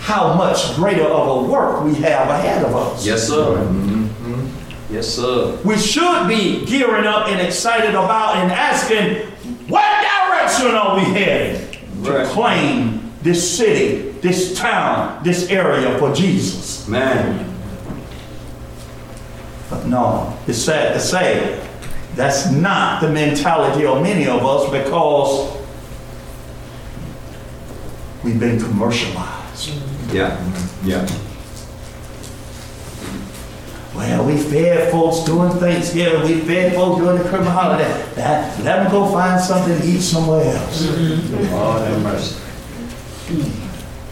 how 0.00 0.34
much 0.34 0.74
greater 0.76 1.04
of 1.04 1.44
a 1.44 1.50
work 1.50 1.82
we 1.84 1.94
have 1.94 2.28
ahead 2.28 2.64
of 2.64 2.74
us. 2.76 3.04
Yes, 3.06 3.26
sir. 3.26 3.64
Yes, 4.90 5.08
sir. 5.08 5.58
we 5.64 5.76
should 5.76 6.28
be 6.28 6.64
gearing 6.66 7.06
up 7.06 7.26
and 7.26 7.40
excited 7.40 7.90
about 7.90 8.36
and 8.36 8.52
asking, 8.52 9.26
what 9.66 9.82
direction 10.06 10.66
are 10.72 10.94
we 10.96 11.02
heading 11.04 11.68
to 12.04 12.24
claim 12.26 13.03
this 13.24 13.56
city, 13.56 14.10
this 14.20 14.56
town, 14.56 15.24
this 15.24 15.48
area 15.48 15.98
for 15.98 16.14
Jesus? 16.14 16.86
Man. 16.86 17.50
But 19.70 19.86
no, 19.86 20.38
it's 20.46 20.58
sad 20.58 20.92
to 20.92 21.00
say 21.00 21.66
that's 22.14 22.50
not 22.50 23.00
the 23.00 23.10
mentality 23.10 23.86
of 23.86 24.02
many 24.02 24.28
of 24.28 24.44
us 24.44 24.70
because 24.70 25.56
we've 28.22 28.38
been 28.38 28.60
commercialized. 28.60 29.70
Yeah. 30.12 30.38
Yeah. 30.84 31.08
Well, 33.94 34.26
we 34.26 34.36
fed 34.36 34.90
folks 34.90 35.24
during 35.24 35.52
Thanksgiving, 35.52 36.22
we 36.28 36.40
fed 36.40 36.74
folks 36.74 37.00
during 37.00 37.22
the 37.22 37.28
Christmas 37.28 37.48
holiday. 37.48 38.04
That, 38.16 38.62
let 38.64 38.82
them 38.82 38.92
go 38.92 39.10
find 39.10 39.40
something 39.40 39.80
to 39.80 39.86
eat 39.86 40.00
somewhere 40.00 40.44
else. 40.44 40.90
Lord 40.90 41.82
have 41.82 42.02
mercy. 42.02 42.43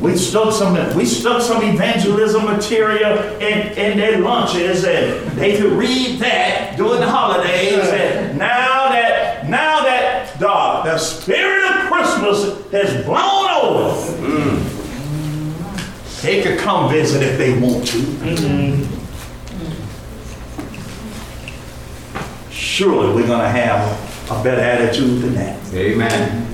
We 0.00 0.16
stuck 0.16 0.52
some, 0.52 0.74
we 0.96 1.04
stuck 1.04 1.42
some 1.42 1.62
evangelism 1.62 2.44
material 2.44 3.18
in, 3.40 3.68
in 3.78 3.98
their 3.98 4.18
lunches 4.18 4.84
and 4.84 5.30
they 5.38 5.56
could 5.56 5.72
read 5.72 6.18
that 6.18 6.74
during 6.76 6.98
the 7.00 7.08
holidays. 7.08 7.88
And 7.88 8.36
now 8.36 8.88
that, 8.88 9.48
now 9.48 9.84
that 9.84 10.36
the, 10.40 10.82
the 10.90 10.98
spirit 10.98 11.70
of 11.70 11.86
Christmas 11.92 12.44
has 12.72 13.04
blown 13.04 13.48
over, 13.50 13.94
mm. 14.22 16.22
they 16.22 16.42
could 16.42 16.58
come 16.58 16.90
visit 16.90 17.22
if 17.22 17.38
they 17.38 17.56
want 17.60 17.86
to. 17.86 18.88
Surely 22.50 23.14
we're 23.14 23.26
gonna 23.28 23.48
have 23.48 24.10
a 24.30 24.42
better 24.42 24.62
attitude 24.62 25.20
than 25.22 25.34
that. 25.34 25.58
Amen. 25.74 26.46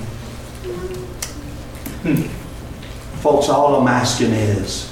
Hmm. 2.03 2.38
Folks, 3.21 3.49
all 3.49 3.75
I'm 3.75 3.87
asking 3.87 4.31
is, 4.31 4.89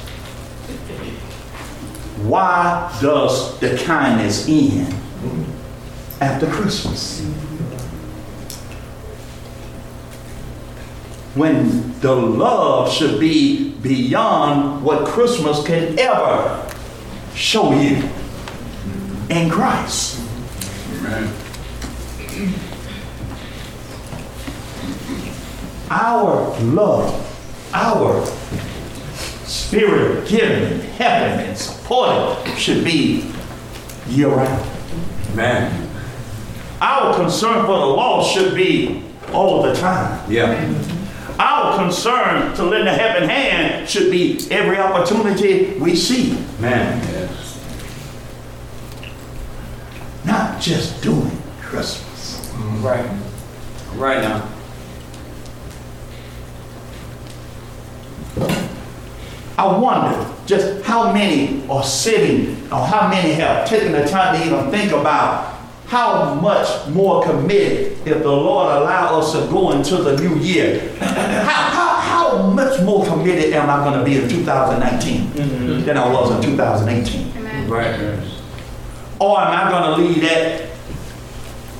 why 2.23 2.93
does 3.01 3.57
the 3.59 3.77
kindness 3.77 4.49
end 4.49 4.93
after 6.19 6.45
Christmas? 6.47 7.21
When 11.35 11.97
the 12.01 12.15
love 12.15 12.91
should 12.91 13.19
be 13.19 13.71
beyond 13.81 14.83
what 14.83 15.05
Christmas 15.05 15.65
can 15.65 15.97
ever 15.97 16.69
show 17.33 17.71
you 17.79 18.09
in 19.29 19.49
Christ. 19.49 20.19
Our 25.89 26.59
love, 26.59 27.23
our 27.73 28.25
spirit 29.45 30.17
of 30.17 30.27
giving, 30.27 30.79
helping, 30.91 31.47
and 31.47 31.57
supporting 31.57 32.55
should 32.55 32.83
be 32.83 33.31
year 34.07 34.29
round. 34.29 35.35
Man. 35.35 35.89
Our 36.81 37.15
concern 37.15 37.65
for 37.65 37.77
the 37.79 37.85
lost 37.85 38.33
should 38.33 38.55
be 38.55 39.03
all 39.33 39.63
the 39.63 39.73
time. 39.75 40.31
Yeah. 40.31 40.53
Our 41.39 41.77
concern 41.77 42.55
to 42.55 42.63
lend 42.63 42.87
a 42.87 42.93
helping 42.93 43.29
hand 43.29 43.89
should 43.89 44.11
be 44.11 44.39
every 44.49 44.77
opportunity 44.77 45.77
we 45.79 45.95
see. 45.95 46.37
Man. 46.59 46.99
Not 50.25 50.57
not 50.57 50.61
just 50.61 51.01
doing 51.01 51.37
Christmas. 51.61 52.51
Right. 52.81 53.09
Right 53.95 54.21
now. 54.21 54.56
I 59.57 59.77
wonder 59.77 60.33
just 60.45 60.83
how 60.85 61.11
many 61.11 61.67
are 61.67 61.83
sitting 61.83 62.55
or 62.71 62.85
how 62.85 63.09
many 63.09 63.33
have 63.33 63.67
taken 63.67 63.91
the 63.91 64.05
time 64.05 64.39
to 64.39 64.45
even 64.45 64.69
think 64.69 64.91
about 64.91 65.55
how 65.87 66.35
much 66.35 66.87
more 66.89 67.23
committed 67.23 67.93
if 68.05 68.21
the 68.21 68.31
Lord 68.31 68.81
allow 68.81 69.19
us 69.19 69.31
to 69.31 69.39
go 69.49 69.71
into 69.71 69.97
the 69.97 70.17
new 70.17 70.37
year. 70.37 70.93
how, 70.99 71.69
how, 71.69 71.99
how 71.99 72.47
much 72.51 72.81
more 72.81 73.05
committed 73.05 73.53
am 73.53 73.69
I 73.69 73.83
going 73.83 73.97
to 73.97 74.05
be 74.05 74.21
in 74.21 74.29
2019 74.29 75.21
mm-hmm. 75.21 75.85
than 75.85 75.97
I 75.97 76.11
was 76.11 76.35
in 76.35 76.51
2018? 76.51 77.69
Right. 77.69 78.19
Or 79.19 79.39
am 79.39 79.47
I 79.47 79.71
going 79.71 79.97
to 79.97 80.05
leave 80.05 80.21
that 80.21 80.69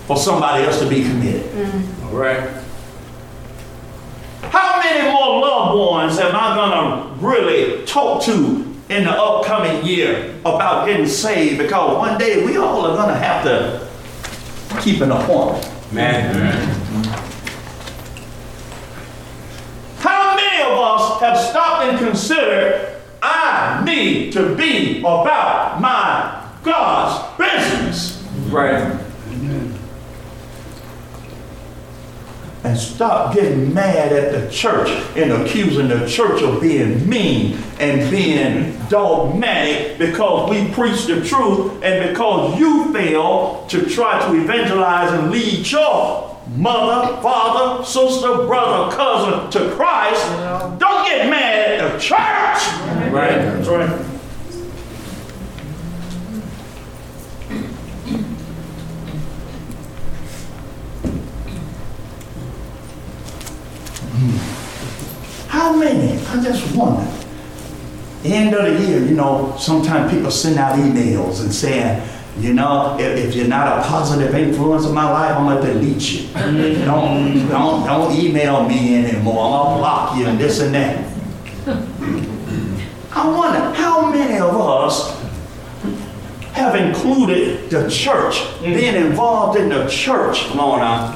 for 0.07 0.17
somebody 0.17 0.63
else 0.63 0.79
to 0.79 0.89
be 0.89 1.03
committed? 1.03 1.51
Mm. 1.51 2.11
Right. 2.11 2.63
Many 4.97 5.11
more 5.11 5.41
loved 5.41 5.77
ones 5.77 6.17
am 6.17 6.35
I 6.35 6.55
going 6.55 6.71
to 6.71 7.25
really 7.25 7.85
talk 7.85 8.23
to 8.23 8.65
in 8.89 9.03
the 9.03 9.11
upcoming 9.11 9.85
year 9.85 10.33
about 10.39 10.87
getting 10.87 11.05
saved? 11.05 11.59
Because 11.59 11.97
one 11.97 12.17
day 12.17 12.43
we 12.43 12.57
all 12.57 12.83
are 12.83 12.95
going 12.95 13.09
to 13.09 13.15
have 13.15 13.43
to 13.43 13.87
keep 14.81 15.01
an 15.01 15.11
appointment. 15.11 15.93
Man. 15.93 16.33
How 19.99 20.35
many 20.35 20.63
of 20.63 20.79
us 20.79 21.21
have 21.21 21.37
stopped 21.37 21.83
and 21.83 21.99
considered 21.99 22.99
I 23.21 23.83
need 23.85 24.33
to 24.33 24.55
be 24.55 24.99
about 25.01 25.79
my 25.79 26.43
God's 26.63 27.37
business? 27.37 28.27
Right. 28.49 29.06
And 32.67 32.77
stop 32.77 33.33
getting 33.33 33.73
mad 33.73 34.11
at 34.11 34.33
the 34.33 34.51
church 34.51 34.89
and 35.15 35.31
accusing 35.31 35.87
the 35.87 36.05
church 36.05 36.41
of 36.41 36.59
being 36.59 37.07
mean 37.07 37.57
and 37.79 38.11
being 38.11 38.77
dogmatic 38.89 39.97
because 39.97 40.49
we 40.49 40.69
preach 40.73 41.05
the 41.05 41.23
truth 41.23 41.81
and 41.81 42.09
because 42.09 42.59
you 42.59 42.91
fail 42.91 43.65
to 43.69 43.85
try 43.85 44.19
to 44.27 44.35
evangelize 44.35 45.13
and 45.13 45.31
lead 45.31 45.65
your 45.71 46.37
mother, 46.55 47.21
father, 47.21 47.85
sister, 47.85 48.45
brother, 48.45 48.93
cousin 48.93 49.49
to 49.51 49.73
Christ. 49.75 50.25
Don't 50.77 51.05
get 51.05 51.29
mad 51.29 51.79
at 51.79 51.93
the 51.93 51.99
church. 51.99 53.13
Right. 53.13 53.37
That's 53.37 53.67
right. 53.69 54.07
How 65.47 65.75
many? 65.75 66.16
I 66.29 66.41
just 66.43 66.75
wonder. 66.75 67.09
End 68.25 68.53
of 68.53 68.65
the 68.65 68.85
year, 68.85 68.99
you 68.99 69.15
know, 69.15 69.55
sometimes 69.57 70.11
people 70.11 70.29
send 70.31 70.57
out 70.57 70.77
emails 70.77 71.41
and 71.41 71.53
saying, 71.53 72.01
you 72.39 72.53
know, 72.53 72.97
if, 72.99 73.17
if 73.17 73.35
you're 73.35 73.47
not 73.47 73.79
a 73.79 73.87
positive 73.87 74.35
influence 74.35 74.85
in 74.85 74.93
my 74.93 75.09
life, 75.09 75.37
I'm 75.37 75.45
gonna 75.45 75.73
delete 75.73 76.11
you. 76.11 76.27
don't, 76.85 77.47
don't, 77.47 77.85
don't 77.85 78.13
email 78.13 78.67
me 78.67 78.95
anymore. 78.97 79.45
I'm 79.45 79.63
gonna 79.63 79.77
block 79.77 80.17
you 80.17 80.25
and 80.25 80.39
this 80.39 80.59
and 80.59 80.75
that. 80.75 81.13
I 83.11 83.27
wonder 83.27 83.73
how 83.73 84.11
many 84.11 84.39
of 84.39 84.55
us 84.55 85.17
have 86.53 86.75
included 86.75 87.69
the 87.69 87.89
church, 87.89 88.43
being 88.61 88.95
involved 88.95 89.57
in 89.59 89.69
the 89.69 89.87
church. 89.87 90.53
Now. 90.53 91.15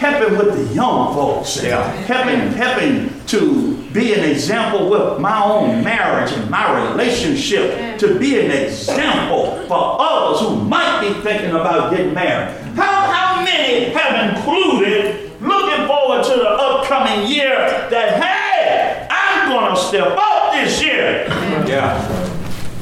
Helping 0.00 0.38
with 0.38 0.56
the 0.56 0.74
young 0.74 1.12
folks, 1.14 1.62
Yeah. 1.62 1.82
helping, 2.06 2.52
helping 2.54 3.10
to 3.26 3.74
be 3.92 4.14
an 4.14 4.24
example 4.24 4.88
with 4.88 5.18
my 5.20 5.42
own 5.44 5.84
marriage 5.84 6.32
and 6.32 6.48
my 6.48 6.88
relationship, 6.88 7.98
to 7.98 8.14
be 8.18 8.40
an 8.40 8.50
example 8.50 9.60
for 9.68 9.98
others 10.00 10.40
who 10.40 10.56
might 10.56 11.00
be 11.02 11.12
thinking 11.20 11.50
about 11.50 11.90
getting 11.90 12.14
married. 12.14 12.48
How, 12.76 13.12
how 13.12 13.42
many 13.44 13.90
have 13.90 14.36
included 14.36 15.30
looking 15.42 15.86
forward 15.86 16.24
to 16.24 16.30
the 16.34 16.48
upcoming 16.48 17.26
year 17.28 17.58
that, 17.90 18.22
hey, 18.22 19.06
I'm 19.10 19.50
gonna 19.50 19.76
step 19.76 20.16
up 20.16 20.52
this 20.52 20.82
year? 20.82 21.26
Yeah. 21.66 22.00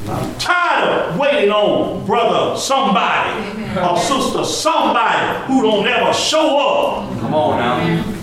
I'm 0.09 0.33
tired 0.39 1.09
of 1.09 1.19
waiting 1.19 1.51
on 1.51 2.05
brother 2.05 2.57
somebody 2.57 3.58
or 3.77 3.97
sister 3.99 4.43
somebody 4.43 5.45
who 5.45 5.61
don't 5.61 5.87
ever 5.87 6.13
show 6.13 6.57
up. 6.57 7.19
Come 7.19 7.33
on 7.33 7.59
now. 7.59 8.15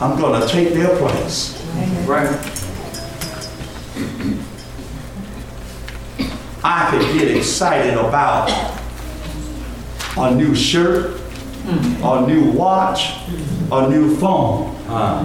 I'm 0.00 0.20
gonna 0.20 0.46
take 0.46 0.74
their 0.74 0.96
place. 0.96 1.58
Right. 2.06 2.28
I 6.64 6.90
could 6.90 7.18
get 7.18 7.36
excited 7.36 7.94
about 7.94 8.48
a 10.16 10.34
new 10.34 10.54
shirt, 10.54 11.20
a 11.66 12.26
new 12.26 12.50
watch, 12.52 13.14
a 13.70 13.88
new 13.88 14.16
phone, 14.16 14.68
Uh, 14.88 15.24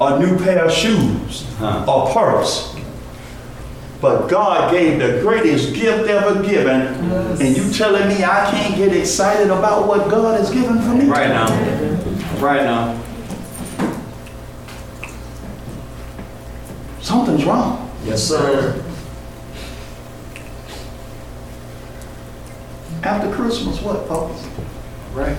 a 0.00 0.18
new 0.18 0.36
pair 0.38 0.64
of 0.66 0.72
shoes, 0.72 1.46
Huh. 1.58 1.84
a 1.88 2.12
purse. 2.12 2.71
But 4.02 4.26
God 4.26 4.72
gave 4.72 4.98
the 4.98 5.20
greatest 5.20 5.74
gift 5.74 6.08
ever 6.08 6.42
given, 6.42 6.88
and 7.40 7.56
you 7.56 7.72
telling 7.72 8.08
me 8.08 8.24
I 8.24 8.50
can't 8.50 8.74
get 8.74 8.92
excited 8.92 9.46
about 9.48 9.86
what 9.86 10.10
God 10.10 10.40
has 10.40 10.50
given 10.50 10.82
for 10.82 10.88
me? 10.88 11.04
right 11.04 11.28
now. 11.28 11.46
Right 12.40 12.64
now. 12.64 13.00
Something's 17.00 17.44
wrong. 17.44 17.88
Yes, 18.04 18.26
sir. 18.26 18.84
After 23.04 23.32
Christmas, 23.32 23.80
what, 23.82 24.08
folks? 24.08 24.44
Right. 25.12 25.36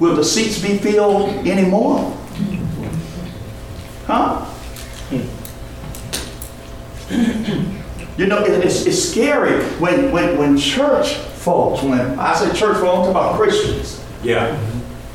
Will 0.00 0.16
the 0.16 0.24
seats 0.24 0.60
be 0.60 0.78
filled 0.78 1.46
anymore? 1.46 2.10
Huh? 4.06 4.40
Hmm. 4.40 5.41
You 8.18 8.26
know, 8.26 8.44
it- 8.44 8.64
it's, 8.64 8.86
it's 8.86 9.08
scary 9.10 9.62
when, 9.78 10.12
when, 10.12 10.36
when 10.38 10.56
church 10.58 11.14
folks, 11.14 11.82
when 11.82 12.18
I 12.18 12.34
say 12.34 12.46
church 12.48 12.76
folks, 12.78 12.84
I'm 12.84 12.84
talking 12.94 13.10
about 13.10 13.36
Christians, 13.36 14.04
Yeah. 14.22 14.56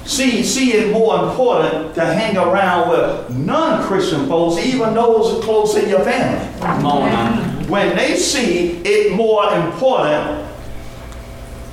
see, 0.03 0.43
see 0.43 0.73
it 0.73 0.91
more 0.91 1.23
important 1.29 1.93
to 1.95 2.03
hang 2.05 2.35
around 2.37 2.89
with 2.89 3.29
non-Christian 3.37 4.27
folks, 4.27 4.57
even 4.65 4.93
those 4.93 5.43
close 5.43 5.75
in 5.75 5.89
your 5.89 6.01
family. 6.01 6.47
Come 6.59 6.85
on 6.85 7.09
now. 7.09 7.33
When 7.67 7.95
they 7.95 8.15
see 8.15 8.81
it 8.83 9.13
more 9.15 9.53
important 9.53 10.45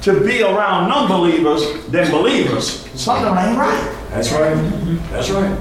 to 0.03 0.21
be 0.25 0.43
around 0.43 0.89
non-believers 0.89 1.87
than 1.87 2.11
believers, 2.11 2.87
something 2.95 3.27
ain't 3.27 3.57
right. 3.59 3.97
That's 4.11 4.31
right. 4.33 4.55
That's 5.11 5.31
right. 5.31 5.59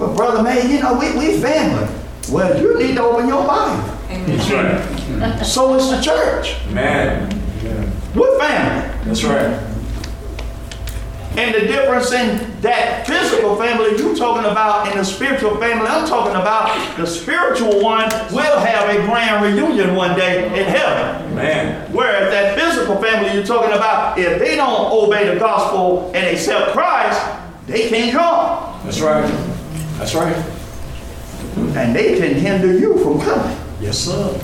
But 0.00 0.16
brother 0.16 0.42
man, 0.42 0.70
you 0.70 0.80
know, 0.80 0.98
we, 0.98 1.12
we 1.14 1.38
family. 1.42 1.86
Well, 2.30 2.58
you 2.58 2.78
need 2.78 2.94
to 2.94 3.02
open 3.02 3.28
your 3.28 3.46
Bible. 3.46 3.98
That's 4.08 4.50
right. 4.50 5.42
So 5.44 5.74
is 5.74 5.90
the 5.90 6.00
church. 6.00 6.56
Man. 6.70 7.28
We're 8.14 8.38
family. 8.38 9.04
That's 9.04 9.22
right. 9.22 9.66
And 11.36 11.54
the 11.54 11.60
difference 11.60 12.12
in 12.12 12.60
that 12.62 13.06
physical 13.06 13.56
family 13.56 13.96
you're 13.98 14.16
talking 14.16 14.50
about 14.50 14.88
and 14.88 14.98
the 14.98 15.04
spiritual 15.04 15.58
family 15.58 15.86
I'm 15.86 16.08
talking 16.08 16.34
about, 16.34 16.96
the 16.96 17.06
spiritual 17.06 17.82
one 17.82 18.08
will 18.32 18.58
have 18.58 18.88
a 18.88 19.02
grand 19.04 19.44
reunion 19.44 19.94
one 19.94 20.18
day 20.18 20.46
in 20.46 20.64
heaven. 20.64 21.34
Man. 21.34 21.92
Whereas 21.92 22.30
that 22.30 22.58
physical 22.58 22.96
family 23.02 23.34
you're 23.34 23.46
talking 23.46 23.72
about, 23.72 24.18
if 24.18 24.38
they 24.38 24.56
don't 24.56 24.90
obey 24.90 25.32
the 25.32 25.38
gospel 25.38 26.10
and 26.14 26.26
accept 26.26 26.72
Christ, 26.72 27.20
they 27.66 27.90
can't 27.90 28.12
come. 28.12 28.80
That's 28.84 29.00
right. 29.00 29.49
That's 30.00 30.14
right. 30.14 30.34
And 31.76 31.94
they 31.94 32.18
can 32.18 32.34
hinder 32.34 32.72
you 32.72 32.96
from 33.04 33.20
coming. 33.20 33.54
Yes, 33.82 33.98
sir. 33.98 34.34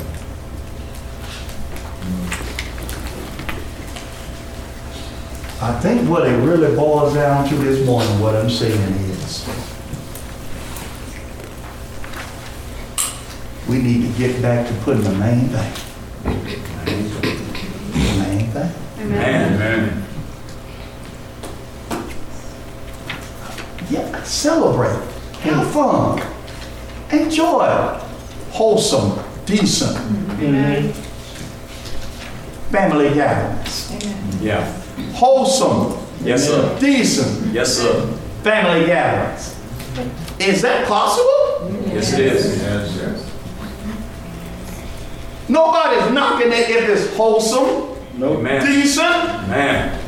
I 5.63 5.81
think 5.81 6.11
what 6.11 6.27
it 6.27 6.37
really 6.43 6.77
boils 6.77 7.15
down 7.15 7.49
to 7.49 7.55
this 7.55 7.87
morning, 7.87 8.21
what 8.21 8.37
I'm 8.37 8.51
saying 8.51 8.79
is, 8.79 9.49
we 13.67 13.79
need 13.79 14.13
to 14.13 14.19
get 14.19 14.43
back 14.43 14.69
to 14.69 14.75
putting 14.83 15.05
the 15.05 15.13
main 15.13 15.49
thing. 15.49 15.73
The 16.23 18.15
main 18.29 18.51
thing. 18.51 19.11
Man. 19.11 19.59
Man. 19.59 20.03
Yeah, 23.89 24.23
celebrate, 24.25 25.16
have 25.47 25.71
fun, 25.73 26.21
enjoy 27.11 27.99
wholesome, 28.51 29.19
decent 29.45 29.97
family 32.71 33.15
gatherings. 33.15 33.93
Yeah. 34.41 34.65
Wholesome, 35.15 35.97
Yes, 36.25 36.47
sir. 36.49 36.77
decent 36.81 37.53
Yes, 37.55 37.77
sir. 37.77 38.07
family 38.43 38.87
gatherings. 38.87 39.55
Is 40.39 40.63
that 40.63 40.87
possible? 40.87 41.71
Yes, 41.93 42.13
it 42.13 42.21
is. 42.21 42.63
Yes, 42.63 42.99
yes. 43.01 43.23
Nobody's 45.49 46.11
knocking 46.13 46.49
it 46.53 46.69
if 46.69 46.89
it's 46.89 47.17
wholesome, 47.17 47.97
No 48.19 48.35
man. 48.41 48.65
decent, 48.67 49.49
Man. 49.49 49.99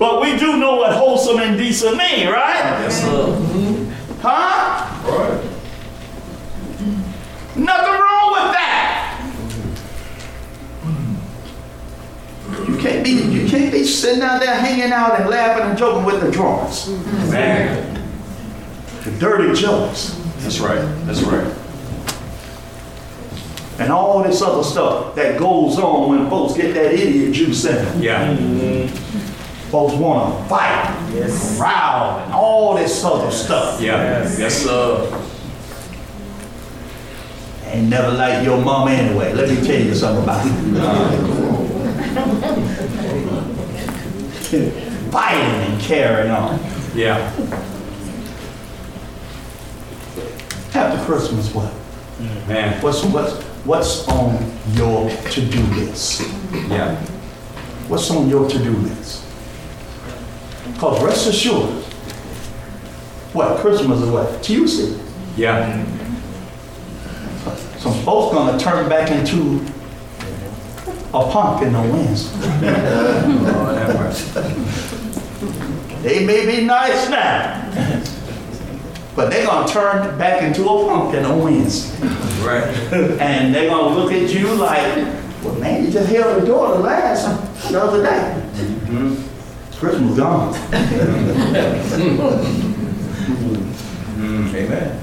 But 0.00 0.20
we 0.22 0.36
do 0.38 0.56
know 0.56 0.76
what 0.76 0.92
wholesome 0.94 1.38
and 1.40 1.58
decent 1.58 1.96
mean, 1.98 2.26
right? 2.26 2.80
Yes, 2.80 3.02
sir. 3.02 3.06
Mm-hmm. 3.36 3.92
Huh? 4.22 4.86
Right. 5.06 5.44
Nothing 7.54 7.92
wrong 7.92 8.32
with 8.32 8.52
that. 8.54 8.96
You 12.66 12.76
can't 12.78 13.04
be 13.04 13.10
you 13.10 13.46
can't 13.48 13.70
be 13.70 13.84
sitting 13.84 14.22
out 14.22 14.40
there 14.40 14.54
hanging 14.54 14.90
out 14.92 15.20
and 15.20 15.28
laughing 15.28 15.66
and 15.68 15.78
joking 15.78 16.04
with 16.04 16.20
the 16.22 16.30
drunks, 16.30 16.88
Man. 17.30 18.02
the 19.04 19.10
dirty 19.18 19.52
jokes, 19.60 20.18
That's 20.38 20.60
right. 20.60 20.80
That's 21.04 21.20
right. 21.22 21.46
and 23.78 23.92
all 23.92 24.22
this 24.22 24.40
other 24.40 24.62
stuff 24.64 25.14
that 25.16 25.38
goes 25.38 25.78
on 25.78 26.08
when 26.10 26.30
folks 26.30 26.54
get 26.56 26.72
that 26.74 26.92
idiot 26.94 27.34
juice 27.34 27.64
in 27.66 27.74
them. 27.76 28.02
Yeah. 28.02 28.34
Mm-hmm. 28.36 29.29
Folks 29.70 29.94
want 29.94 30.36
to 30.36 30.48
fight, 30.48 30.88
row, 31.60 32.24
and 32.24 32.32
all 32.34 32.74
this 32.74 33.04
other 33.04 33.30
stuff. 33.30 33.80
Yeah. 33.80 34.22
Yes, 34.36 34.64
sir. 34.64 35.06
Ain't 37.66 37.88
never 37.88 38.10
like 38.10 38.44
your 38.44 38.60
mom 38.60 38.88
anyway. 38.88 39.32
Let 39.32 39.48
me 39.48 39.64
tell 39.64 39.80
you 39.80 39.94
something 39.94 40.24
about 40.24 40.44
it. 40.44 40.52
Fighting 45.12 45.72
and 45.72 45.80
carrying 45.80 46.32
on. 46.32 46.58
Yeah. 46.96 47.32
After 50.74 51.04
Christmas, 51.04 51.54
what? 51.54 51.72
Man. 52.48 52.82
What's 52.82 53.04
what's 53.04 53.40
what's 53.64 54.08
on 54.08 54.52
your 54.72 55.08
to-do 55.30 55.62
list? 55.76 56.22
Yeah. 56.68 56.96
What's 57.86 58.10
on 58.10 58.28
your 58.28 58.48
to-do 58.50 58.72
list? 58.72 59.29
Cause 60.80 61.04
rest 61.04 61.26
assured, 61.26 61.68
what 63.34 63.58
Christmas 63.58 64.00
is 64.00 64.08
what 64.08 64.42
Tuesday. 64.42 64.98
Yeah. 65.36 65.84
Some 67.76 67.92
folks 68.02 68.34
gonna 68.34 68.58
turn 68.58 68.88
back 68.88 69.10
into 69.10 69.62
a 71.12 71.30
pumpkin 71.30 71.74
on 71.74 71.92
Wednesday. 71.92 72.40
Lord 72.62 73.76
have 73.76 73.94
mercy. 73.94 74.40
They 76.00 76.24
may 76.24 76.46
be 76.46 76.64
nice 76.64 77.10
now, 77.10 77.60
but 79.14 79.28
they're 79.28 79.44
gonna 79.44 79.68
turn 79.70 80.16
back 80.16 80.42
into 80.42 80.62
a 80.62 80.86
pumpkin 80.86 81.26
on 81.26 81.42
Wednesday. 81.42 82.08
Right. 82.42 82.74
And 83.20 83.54
they're 83.54 83.68
gonna 83.68 83.94
look 83.94 84.12
at 84.12 84.32
you 84.32 84.54
like, 84.54 84.96
well, 85.44 85.56
man, 85.56 85.84
you 85.84 85.90
just 85.90 86.10
held 86.10 86.40
the 86.40 86.46
door 86.46 86.68
the 86.72 86.78
last, 86.78 87.70
the 87.70 87.82
other 87.82 88.02
day. 88.02 88.42
Mm-hmm. 88.54 89.29
Christmas 89.80 90.10
was 90.10 90.18
gone. 90.18 90.54
Amen. 94.54 95.00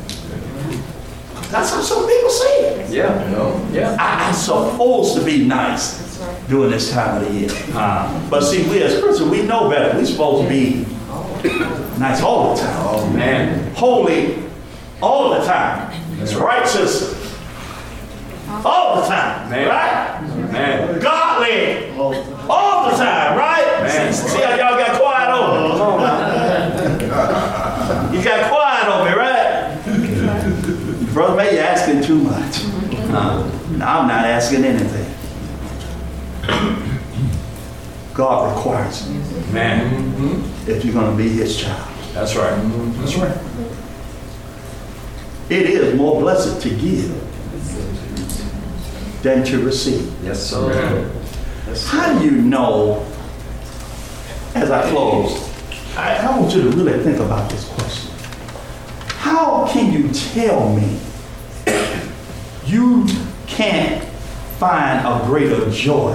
That's 1.50 1.72
how 1.72 1.82
some 1.82 2.08
people 2.08 2.30
see 2.30 2.46
it. 2.46 2.90
Yeah. 2.92 3.32
No. 3.32 3.68
Yeah. 3.72 3.98
I, 4.00 4.28
I'm 4.28 4.36
supposed 4.36 5.16
to 5.18 5.26
be 5.26 5.46
nice 5.48 6.20
during 6.48 6.70
this 6.70 6.92
time 6.92 7.24
of 7.24 7.28
the 7.28 7.34
year. 7.40 7.50
Uh, 7.74 8.30
but 8.30 8.42
see, 8.42 8.70
we 8.70 8.84
as 8.84 9.02
Christians, 9.02 9.32
we 9.32 9.42
know 9.42 9.68
better. 9.68 9.98
We're 9.98 10.06
supposed 10.06 10.44
to 10.44 10.50
be 10.50 10.86
nice 11.98 12.22
all 12.22 12.54
the 12.54 12.62
time. 12.62 12.78
Oh, 12.86 13.10
man. 13.10 13.74
Holy 13.74 14.44
all 15.02 15.32
the 15.40 15.44
time. 15.44 15.92
That's. 16.20 16.36
Righteous 16.36 17.16
all 18.64 19.02
the 19.02 19.08
time. 19.08 19.50
Man. 19.50 19.68
Right? 19.68 20.22
Man. 20.52 21.00
Godly 21.00 21.90
all 22.48 22.92
the 22.92 22.96
time, 22.96 23.38
right? 23.38 23.57
Man. 23.98 24.14
See, 24.14 24.28
see 24.28 24.42
how 24.42 24.56
y'all 24.56 24.78
got 24.78 25.00
quiet 25.02 25.30
on 25.30 25.64
me? 25.64 25.70
Come 25.78 25.82
on 25.82 26.00
now. 26.02 28.12
You 28.14 28.24
got 28.24 28.52
quiet 28.52 28.88
on 28.88 29.06
me, 29.06 29.12
right? 29.14 31.14
Brother 31.14 31.36
May, 31.36 31.54
you're 31.56 31.64
asking 31.64 32.02
too 32.04 32.18
much. 32.18 32.64
Uh, 33.10 33.50
no, 33.72 33.86
I'm 33.86 34.08
not 34.08 34.26
asking 34.26 34.66
anything. 34.66 35.06
God 38.14 38.56
requires 38.56 39.08
it 39.08 39.54
Man. 39.54 40.44
if 40.68 40.84
you're 40.84 40.94
going 40.94 41.12
to 41.12 41.18
be 41.24 41.30
his 41.30 41.56
child. 41.56 41.88
That's 42.14 42.36
right. 42.36 42.56
That's 43.00 43.16
right. 43.16 43.38
It 45.50 45.70
is 45.70 45.96
more 45.96 46.20
blessed 46.20 46.62
to 46.64 46.70
give 46.70 47.12
than 49.22 49.44
to 49.46 49.64
receive. 49.64 50.12
Yes, 50.24 50.42
sir. 50.50 51.10
How 51.86 52.18
do 52.18 52.26
you 52.26 52.32
know, 52.32 53.06
as 54.64 54.72
I 54.72 54.90
close, 54.90 55.44
I, 55.96 56.16
I 56.18 56.40
want 56.40 56.54
you 56.54 56.64
to 56.64 56.70
really 56.78 57.04
think 57.04 57.20
about 57.20 57.50
this 57.50 57.68
question. 57.70 58.12
How 59.18 59.68
can 59.68 59.92
you 59.94 60.10
tell 60.12 60.74
me 60.76 61.00
you 62.66 63.06
can't 63.48 64.04
find 64.60 65.06
a 65.06 65.26
greater 65.26 65.70
joy 65.72 66.14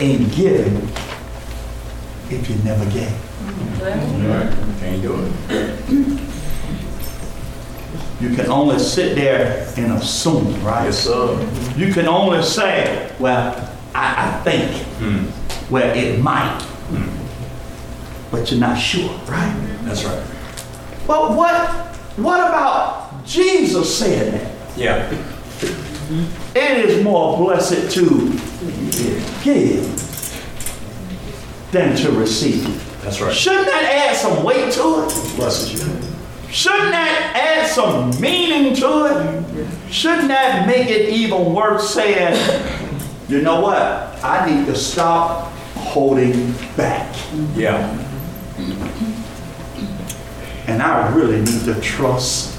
in 0.00 0.28
giving 0.30 0.76
if 2.30 2.48
you 2.48 2.56
never 2.64 2.84
gave? 2.90 3.12
Right. 3.82 4.52
Can't 4.80 5.02
do 5.02 5.14
it. 5.48 6.20
You 8.20 8.36
can 8.36 8.50
only 8.50 8.78
sit 8.78 9.14
there 9.14 9.66
and 9.78 9.92
assume, 9.94 10.62
right? 10.62 10.84
Yes, 10.84 11.04
sir. 11.04 11.72
You 11.74 11.90
can 11.92 12.06
only 12.06 12.42
say, 12.42 13.10
well, 13.18 13.54
I, 13.94 14.28
I 14.28 14.42
think, 14.44 14.86
Hmm. 14.98 15.39
Well, 15.70 15.96
it 15.96 16.20
might, 16.20 16.66
but 18.30 18.50
you're 18.50 18.60
not 18.60 18.76
sure, 18.76 19.10
right? 19.28 19.78
That's 19.82 20.04
right. 20.04 20.22
But 21.06 21.36
what, 21.36 21.68
what 22.16 22.40
about 22.40 23.24
Jesus 23.24 23.98
saying 23.98 24.32
that? 24.32 24.54
Yeah. 24.76 25.10
It 26.54 26.84
is 26.86 27.04
more 27.04 27.36
blessed 27.36 27.90
to 27.92 28.32
give 29.44 29.86
than 31.70 31.96
to 31.96 32.10
receive. 32.12 33.02
That's 33.02 33.20
right. 33.20 33.32
Shouldn't 33.34 33.66
that 33.66 34.08
add 34.10 34.16
some 34.16 34.42
weight 34.42 34.72
to 34.72 35.04
it? 35.04 35.36
Blesses 35.36 35.72
you. 35.72 36.10
Shouldn't 36.50 36.90
that 36.90 37.32
add 37.36 37.68
some 37.68 38.20
meaning 38.20 38.74
to 38.76 39.06
it? 39.06 39.92
Shouldn't 39.92 40.28
that 40.28 40.66
make 40.66 40.88
it 40.88 41.08
even 41.08 41.54
worth 41.54 41.82
saying, 41.82 42.36
you 43.28 43.40
know 43.42 43.60
what? 43.60 43.78
I 44.24 44.50
need 44.50 44.66
to 44.66 44.74
stop 44.74 45.52
holding 45.80 46.52
back. 46.76 47.16
Yeah. 47.54 47.96
And 50.66 50.82
I 50.82 51.08
really 51.14 51.40
need 51.40 51.64
to 51.64 51.80
trust 51.80 52.56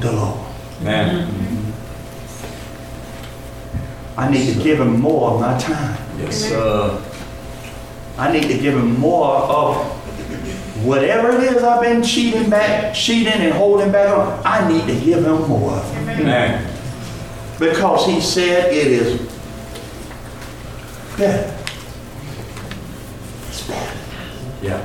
the 0.00 0.12
Lord. 0.12 0.40
Man. 0.82 1.72
I 4.16 4.30
need 4.30 4.54
to 4.54 4.62
give 4.62 4.80
him 4.80 5.00
more 5.00 5.32
of 5.32 5.40
my 5.40 5.58
time. 5.58 5.98
Yes, 6.18 6.36
sir. 6.36 7.02
I 8.16 8.30
need 8.32 8.46
to 8.48 8.58
give 8.58 8.74
him 8.74 9.00
more 9.00 9.26
of 9.26 9.76
whatever 10.84 11.30
it 11.30 11.42
is 11.42 11.62
I've 11.64 11.82
been 11.82 12.02
cheating 12.02 12.48
back, 12.48 12.94
cheating 12.94 13.32
and 13.32 13.52
holding 13.52 13.90
back 13.90 14.16
on. 14.16 14.40
I 14.44 14.68
need 14.70 14.86
to 14.86 15.04
give 15.04 15.24
him 15.24 15.48
more. 15.48 15.82
Man. 16.04 16.70
Because 17.58 18.06
he 18.06 18.20
said 18.20 18.72
it 18.72 18.86
is 18.86 19.20
better. 21.16 21.63
It's 23.66 23.72
better 23.72 23.96
Yeah. 24.62 24.80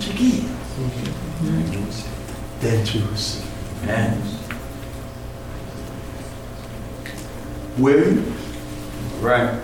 to 0.00 0.12
give 0.12 0.44
than 2.60 2.84
to 2.84 2.98
receive. 3.12 3.44
Man. 3.86 4.20
Will? 7.78 8.22
Right. 9.20 9.54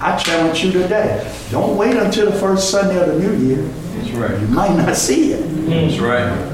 I 0.00 0.16
challenge 0.16 0.62
you 0.64 0.72
today. 0.72 1.32
Don't 1.50 1.76
wait 1.76 1.96
until 1.96 2.30
the 2.30 2.38
first 2.38 2.70
Sunday 2.70 3.00
of 3.00 3.08
the 3.08 3.18
new 3.18 3.34
year. 3.48 3.64
That's 3.96 4.10
right. 4.12 4.40
You 4.40 4.46
might 4.48 4.76
not 4.76 4.94
see 4.94 5.32
it. 5.32 5.42
That's 5.68 5.98
right. 5.98 6.52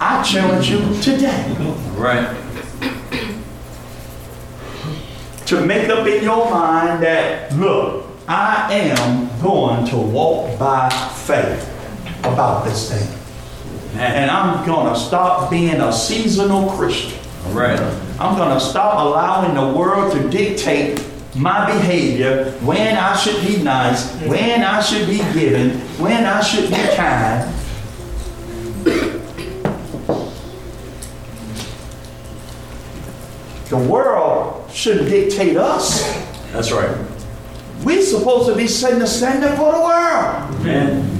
I 0.00 0.22
challenge 0.22 0.68
you 0.70 0.80
today 1.00 1.56
Right. 1.96 2.28
To 5.46 5.64
make 5.64 5.88
up 5.88 6.06
in 6.06 6.24
your 6.24 6.50
mind 6.50 7.02
that, 7.02 7.52
look, 7.54 8.06
I 8.28 8.72
am 8.74 9.28
going 9.40 9.86
to 9.86 9.96
walk 9.96 10.58
by 10.58 10.88
faith 11.24 11.72
about 12.20 12.64
this 12.64 12.90
thing. 12.90 13.98
And 14.00 14.30
I'm 14.30 14.66
going 14.66 14.92
to 14.92 14.98
stop 14.98 15.50
being 15.50 15.80
a 15.80 15.92
seasonal 15.92 16.70
Christian. 16.70 17.18
All 17.46 17.52
right. 17.52 17.80
I'm 18.18 18.36
going 18.36 18.52
to 18.52 18.60
stop 18.60 18.98
allowing 18.98 19.54
the 19.54 19.78
world 19.78 20.12
to 20.12 20.28
dictate 20.28 21.02
my 21.36 21.66
behavior, 21.66 22.52
when 22.62 22.96
I 22.96 23.14
should 23.14 23.46
be 23.46 23.62
nice, 23.62 24.10
when 24.22 24.62
I 24.62 24.80
should 24.80 25.06
be 25.06 25.18
giving, 25.38 25.78
when 25.98 26.24
I 26.24 26.40
should 26.40 26.70
be 26.70 26.76
kind. 26.96 27.52
The 33.68 33.76
world 33.76 34.35
shouldn't 34.76 35.08
dictate 35.08 35.56
us. 35.56 36.12
That's 36.52 36.70
right. 36.70 36.94
We're 37.82 38.02
supposed 38.02 38.48
to 38.50 38.54
be 38.54 38.66
setting 38.68 38.98
the 38.98 39.06
standard 39.06 39.56
for 39.56 39.72
the 39.72 39.80
world. 39.80 40.54
Amen. 40.60 41.12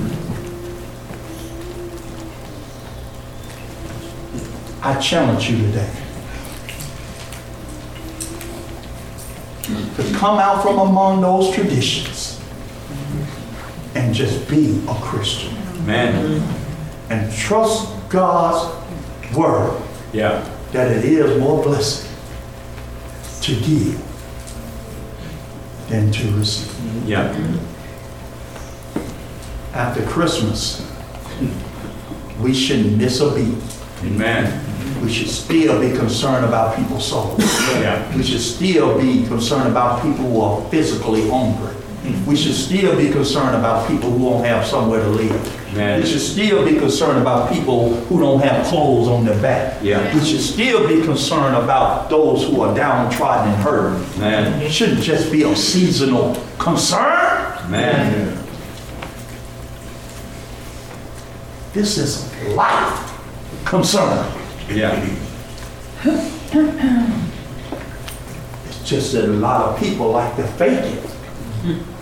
I 4.82 5.00
challenge 5.00 5.50
you 5.50 5.56
today 5.56 5.90
to 9.96 10.12
come 10.16 10.38
out 10.38 10.62
from 10.62 10.78
among 10.78 11.22
those 11.22 11.52
traditions 11.52 12.40
and 13.94 14.14
just 14.14 14.48
be 14.48 14.80
a 14.88 14.94
Christian 14.96 15.56
Amen. 15.78 16.40
and 17.10 17.32
trust 17.34 17.88
God's 18.10 18.70
word 19.34 19.82
Yeah. 20.12 20.46
that 20.72 20.92
it 20.92 21.04
is 21.04 21.40
more 21.40 21.62
blessed 21.64 22.05
to 23.46 23.54
give 23.60 24.02
than 25.88 26.10
to 26.10 26.30
receive. 26.32 27.06
Yeah. 27.06 27.30
After 29.72 30.04
Christmas, 30.06 30.84
we 32.40 32.52
shouldn't 32.52 32.98
miss 32.98 33.20
a 33.20 33.32
beat. 33.32 33.54
Amen. 34.02 35.00
We 35.00 35.12
should 35.12 35.28
still 35.28 35.80
be 35.80 35.96
concerned 35.96 36.44
about 36.44 36.76
people's 36.76 37.06
souls. 37.08 37.38
Yeah. 37.38 38.16
We 38.16 38.24
should 38.24 38.40
still 38.40 39.00
be 39.00 39.24
concerned 39.28 39.68
about 39.68 40.02
people 40.02 40.24
who 40.24 40.40
are 40.40 40.68
physically 40.68 41.30
hungry. 41.30 41.74
We 42.26 42.34
should 42.34 42.54
still 42.54 42.96
be 42.96 43.10
concerned 43.10 43.54
about 43.54 43.86
people 43.88 44.10
who 44.10 44.28
don't 44.28 44.44
have 44.44 44.66
somewhere 44.66 45.00
to 45.00 45.08
live. 45.08 45.65
Amen. 45.76 46.00
We 46.00 46.06
should 46.06 46.22
still 46.22 46.64
be 46.64 46.76
concerned 46.76 47.18
about 47.20 47.52
people 47.52 47.94
who 48.06 48.18
don't 48.18 48.40
have 48.40 48.66
clothes 48.66 49.08
on 49.08 49.26
their 49.26 49.40
back. 49.42 49.82
Yeah. 49.82 50.14
We 50.14 50.24
should 50.24 50.40
still 50.40 50.88
be 50.88 51.02
concerned 51.04 51.54
about 51.54 52.08
those 52.08 52.44
who 52.44 52.62
are 52.62 52.74
downtrodden 52.74 53.52
and 53.52 53.62
hurt. 53.62 54.02
Amen. 54.16 54.62
It 54.62 54.72
shouldn't 54.72 55.02
just 55.02 55.30
be 55.30 55.42
a 55.42 55.54
seasonal 55.54 56.34
concern. 56.58 57.58
Amen. 57.64 58.42
This 61.74 61.98
is 61.98 62.32
a 62.46 62.48
life 62.54 63.12
concern. 63.66 64.32
Yeah. 64.70 64.98
It's 68.64 68.88
just 68.88 69.12
that 69.12 69.24
a 69.24 69.26
lot 69.26 69.60
of 69.74 69.78
people 69.78 70.10
like 70.10 70.36
to 70.36 70.46
fake 70.46 70.96
it 71.64 71.82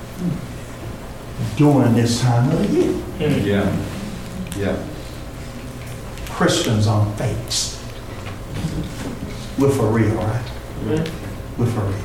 during 1.56 1.94
this 1.94 2.20
time 2.20 2.50
of 2.50 2.58
the 2.58 2.66
year. 2.68 2.94
Yeah. 3.18 3.84
Yeah. 4.56 4.76
Christians 6.30 6.86
on 6.86 7.14
fakes. 7.16 7.80
We're 9.58 9.70
for 9.70 9.86
real, 9.86 10.14
right? 10.16 10.44
We're 11.56 11.66
for 11.66 11.82
real. 11.82 12.04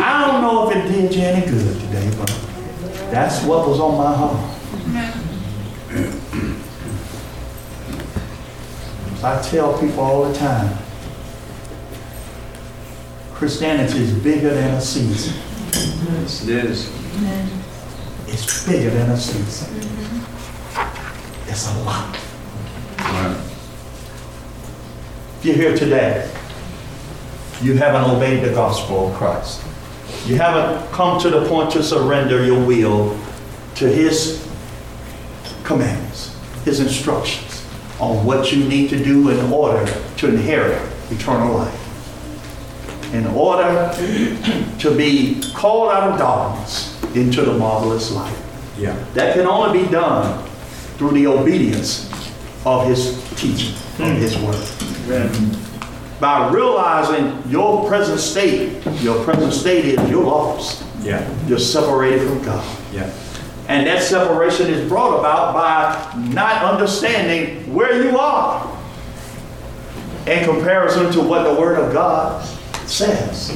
I 0.00 0.26
don't 0.26 0.40
know 0.40 0.70
if 0.70 0.76
it 0.76 0.88
did 0.88 1.14
you 1.14 1.22
any 1.22 1.46
good 1.46 1.78
today, 1.80 2.10
but 2.18 2.28
that's 3.10 3.44
what 3.44 3.68
was 3.68 3.80
on 3.80 3.96
my 3.96 4.14
heart. 4.14 4.50
I 9.22 9.40
tell 9.42 9.78
people 9.78 10.00
all 10.00 10.24
the 10.24 10.34
time, 10.38 10.76
Christianity 13.34 14.00
is 14.00 14.12
bigger 14.12 14.52
than 14.54 14.74
a 14.74 14.80
season. 14.80 15.34
Yes, 15.72 16.46
it 16.46 16.64
is. 16.64 16.90
It's 18.34 18.66
bigger 18.66 18.90
than 18.90 19.10
a 19.10 19.16
season. 19.16 19.80
It's 21.46 21.68
a 21.68 21.78
lot. 21.84 22.18
Right. 22.98 23.40
If 25.38 25.44
you're 25.44 25.54
here 25.54 25.76
today, 25.76 26.28
you 27.62 27.74
haven't 27.74 28.10
obeyed 28.10 28.42
the 28.42 28.52
gospel 28.52 29.10
of 29.10 29.14
Christ. 29.14 29.62
You 30.26 30.34
haven't 30.34 30.90
come 30.90 31.20
to 31.20 31.30
the 31.30 31.46
point 31.46 31.70
to 31.74 31.82
surrender 31.84 32.44
your 32.44 32.60
will 32.66 33.16
to 33.76 33.86
His 33.86 34.44
commands, 35.62 36.36
His 36.64 36.80
instructions 36.80 37.64
on 38.00 38.26
what 38.26 38.50
you 38.50 38.64
need 38.64 38.90
to 38.90 39.02
do 39.02 39.28
in 39.28 39.52
order 39.52 39.86
to 40.16 40.28
inherit 40.28 40.82
eternal 41.12 41.54
life. 41.54 41.83
In 43.14 43.26
order 43.28 43.92
to 44.80 44.96
be 44.96 45.40
called 45.54 45.92
out 45.92 46.10
of 46.10 46.18
darkness 46.18 47.00
into 47.14 47.42
the 47.42 47.54
marvelous 47.54 48.10
light. 48.10 48.36
Yeah. 48.76 48.92
That 49.14 49.34
can 49.34 49.46
only 49.46 49.84
be 49.84 49.88
done 49.88 50.44
through 50.96 51.12
the 51.12 51.28
obedience 51.28 52.10
of 52.66 52.88
his 52.88 53.22
teaching, 53.36 53.74
of 53.74 53.98
hmm. 53.98 54.14
his 54.16 54.36
word. 54.38 56.20
By 56.20 56.50
realizing 56.50 57.42
your 57.48 57.86
present 57.88 58.18
state, 58.18 58.84
your 59.00 59.22
present 59.24 59.52
state 59.52 59.84
is 59.84 60.10
you're 60.10 60.24
lost. 60.24 60.84
Yeah. 61.00 61.28
You're 61.46 61.58
separated 61.58 62.26
from 62.26 62.42
God. 62.42 62.78
Yeah. 62.92 63.12
And 63.68 63.86
that 63.86 64.02
separation 64.02 64.66
is 64.66 64.88
brought 64.88 65.18
about 65.18 65.54
by 65.54 66.32
not 66.32 66.64
understanding 66.64 67.72
where 67.72 68.02
you 68.02 68.18
are 68.18 68.70
in 70.26 70.44
comparison 70.44 71.12
to 71.12 71.20
what 71.20 71.44
the 71.44 71.60
Word 71.60 71.78
of 71.78 71.92
God 71.92 72.46
says. 72.94 73.50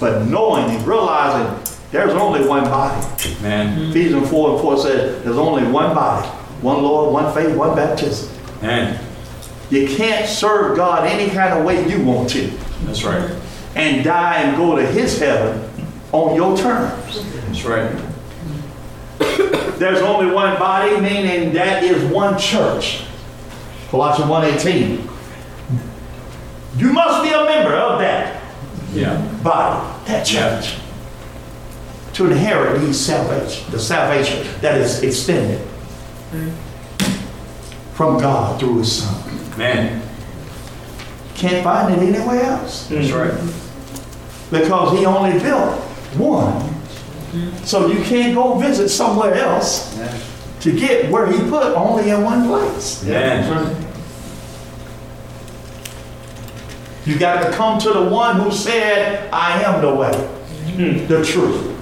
But 0.00 0.26
knowing 0.26 0.64
and 0.74 0.86
realizing 0.86 1.76
there's 1.90 2.12
only 2.12 2.46
one 2.46 2.64
body. 2.64 3.06
Man. 3.42 3.90
Ephesians 3.90 4.28
4 4.28 4.52
and 4.52 4.60
4 4.60 4.78
says 4.78 5.24
there's 5.24 5.38
only 5.38 5.62
one 5.70 5.94
body, 5.94 6.26
one 6.60 6.82
Lord, 6.82 7.12
one 7.12 7.32
faith, 7.32 7.56
one 7.56 7.76
baptism. 7.76 8.36
Man. 8.60 9.02
You 9.70 9.88
can't 9.96 10.28
serve 10.28 10.76
God 10.76 11.08
any 11.08 11.30
kind 11.30 11.58
of 11.58 11.64
way 11.64 11.88
you 11.88 12.04
want 12.04 12.30
to 12.30 12.46
That's 12.84 13.02
right. 13.04 13.34
and 13.74 14.04
die 14.04 14.42
and 14.42 14.56
go 14.56 14.76
to 14.76 14.86
his 14.86 15.18
heaven 15.18 15.68
on 16.12 16.36
your 16.36 16.56
terms. 16.56 17.24
That's 17.46 17.64
right. 17.64 17.90
There's 19.78 20.00
only 20.00 20.32
one 20.32 20.58
body, 20.58 21.00
meaning 21.00 21.52
that 21.54 21.82
is 21.82 22.04
one 22.12 22.38
church. 22.38 23.04
Colossians 23.88 24.30
1.18. 24.30 25.15
You 26.76 26.92
must 26.92 27.22
be 27.22 27.30
a 27.30 27.44
member 27.44 27.74
of 27.74 27.98
that 28.00 28.42
Yeah. 28.94 29.16
body, 29.42 29.84
that 30.06 30.24
church, 30.26 30.74
to 32.14 32.26
inherit 32.30 32.80
these 32.80 32.98
salvation, 32.98 33.64
the 33.70 33.78
salvation 33.78 34.46
that 34.60 34.76
is 34.80 35.02
extended 35.02 35.60
from 37.94 38.18
God 38.18 38.58
through 38.60 38.78
his 38.78 38.92
son. 39.02 39.14
Man. 39.56 40.02
Can't 41.34 41.62
find 41.64 41.94
it 41.94 42.14
anywhere 42.14 42.42
else 42.42 42.86
That's 42.90 43.10
right. 43.10 43.32
because 44.50 44.98
he 44.98 45.04
only 45.06 45.38
built 45.38 45.74
one. 46.16 46.62
So 47.64 47.86
you 47.88 48.02
can't 48.04 48.34
go 48.34 48.54
visit 48.54 48.88
somewhere 48.88 49.34
else 49.34 49.94
to 50.60 50.72
get 50.72 51.10
where 51.10 51.26
he 51.30 51.38
put 51.50 51.74
only 51.76 52.08
in 52.10 52.22
one 52.24 52.46
place. 52.48 53.02
Man. 53.02 53.85
You 57.06 57.18
got 57.18 57.42
to 57.44 57.52
come 57.52 57.78
to 57.80 57.92
the 57.92 58.02
one 58.02 58.40
who 58.40 58.50
said, 58.50 59.30
I 59.32 59.62
am 59.62 59.80
the 59.80 59.94
way, 59.94 60.10
the 61.06 61.24
truth, 61.24 61.72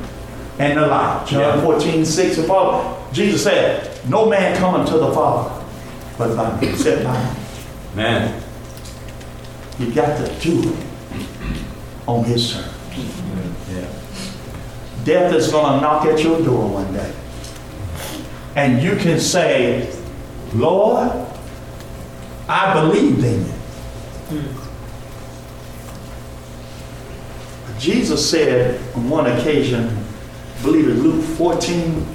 and 0.58 0.78
the 0.78 0.86
life. 0.86 1.28
John 1.28 1.40
Yeah. 1.40 1.62
14, 1.62 2.04
6 2.04 2.38
and 2.38 2.46
following. 2.46 3.12
Jesus 3.12 3.42
said, 3.42 3.90
No 4.08 4.26
man 4.28 4.56
coming 4.58 4.86
to 4.86 4.98
the 4.98 5.12
Father 5.12 5.64
but 6.18 6.36
by 6.36 6.60
me, 6.60 6.68
except 6.68 7.04
by 7.04 7.12
me. 7.24 7.30
Man. 7.94 8.42
You 9.78 9.90
got 9.92 10.16
to 10.18 10.32
do 10.40 10.70
it 10.70 10.76
on 12.06 12.24
his 12.24 12.52
terms. 12.52 12.68
Yeah. 13.70 13.88
Death 15.04 15.34
is 15.34 15.50
going 15.50 15.74
to 15.74 15.80
knock 15.80 16.06
at 16.06 16.22
your 16.22 16.40
door 16.44 16.68
one 16.68 16.92
day. 16.92 17.12
And 18.54 18.80
you 18.80 18.94
can 18.96 19.18
say, 19.18 19.92
Lord, 20.54 21.10
I 22.48 22.74
believed 22.74 23.24
in 23.24 23.40
you. 23.46 23.52
Hmm. 24.30 24.63
Jesus 27.78 28.30
said 28.30 28.80
on 28.94 29.08
one 29.10 29.26
occasion, 29.26 29.86
I 30.58 30.62
believe 30.62 30.88
in 30.88 31.02
Luke 31.02 31.24
14, 31.36 32.06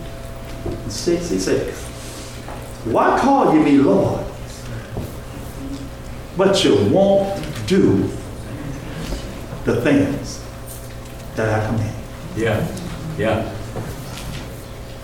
6, 0.87 1.29
he 1.29 1.39
said, 1.39 1.73
Why 2.85 3.19
call 3.19 3.53
you 3.53 3.61
me 3.61 3.77
Lord? 3.77 4.25
But 6.37 6.63
you 6.63 6.75
won't 6.89 7.43
do 7.67 8.09
the 9.65 9.81
things 9.81 10.43
that 11.35 11.61
I 11.61 11.65
command. 11.67 11.95
Yeah, 12.35 12.65
yeah. 13.17 13.49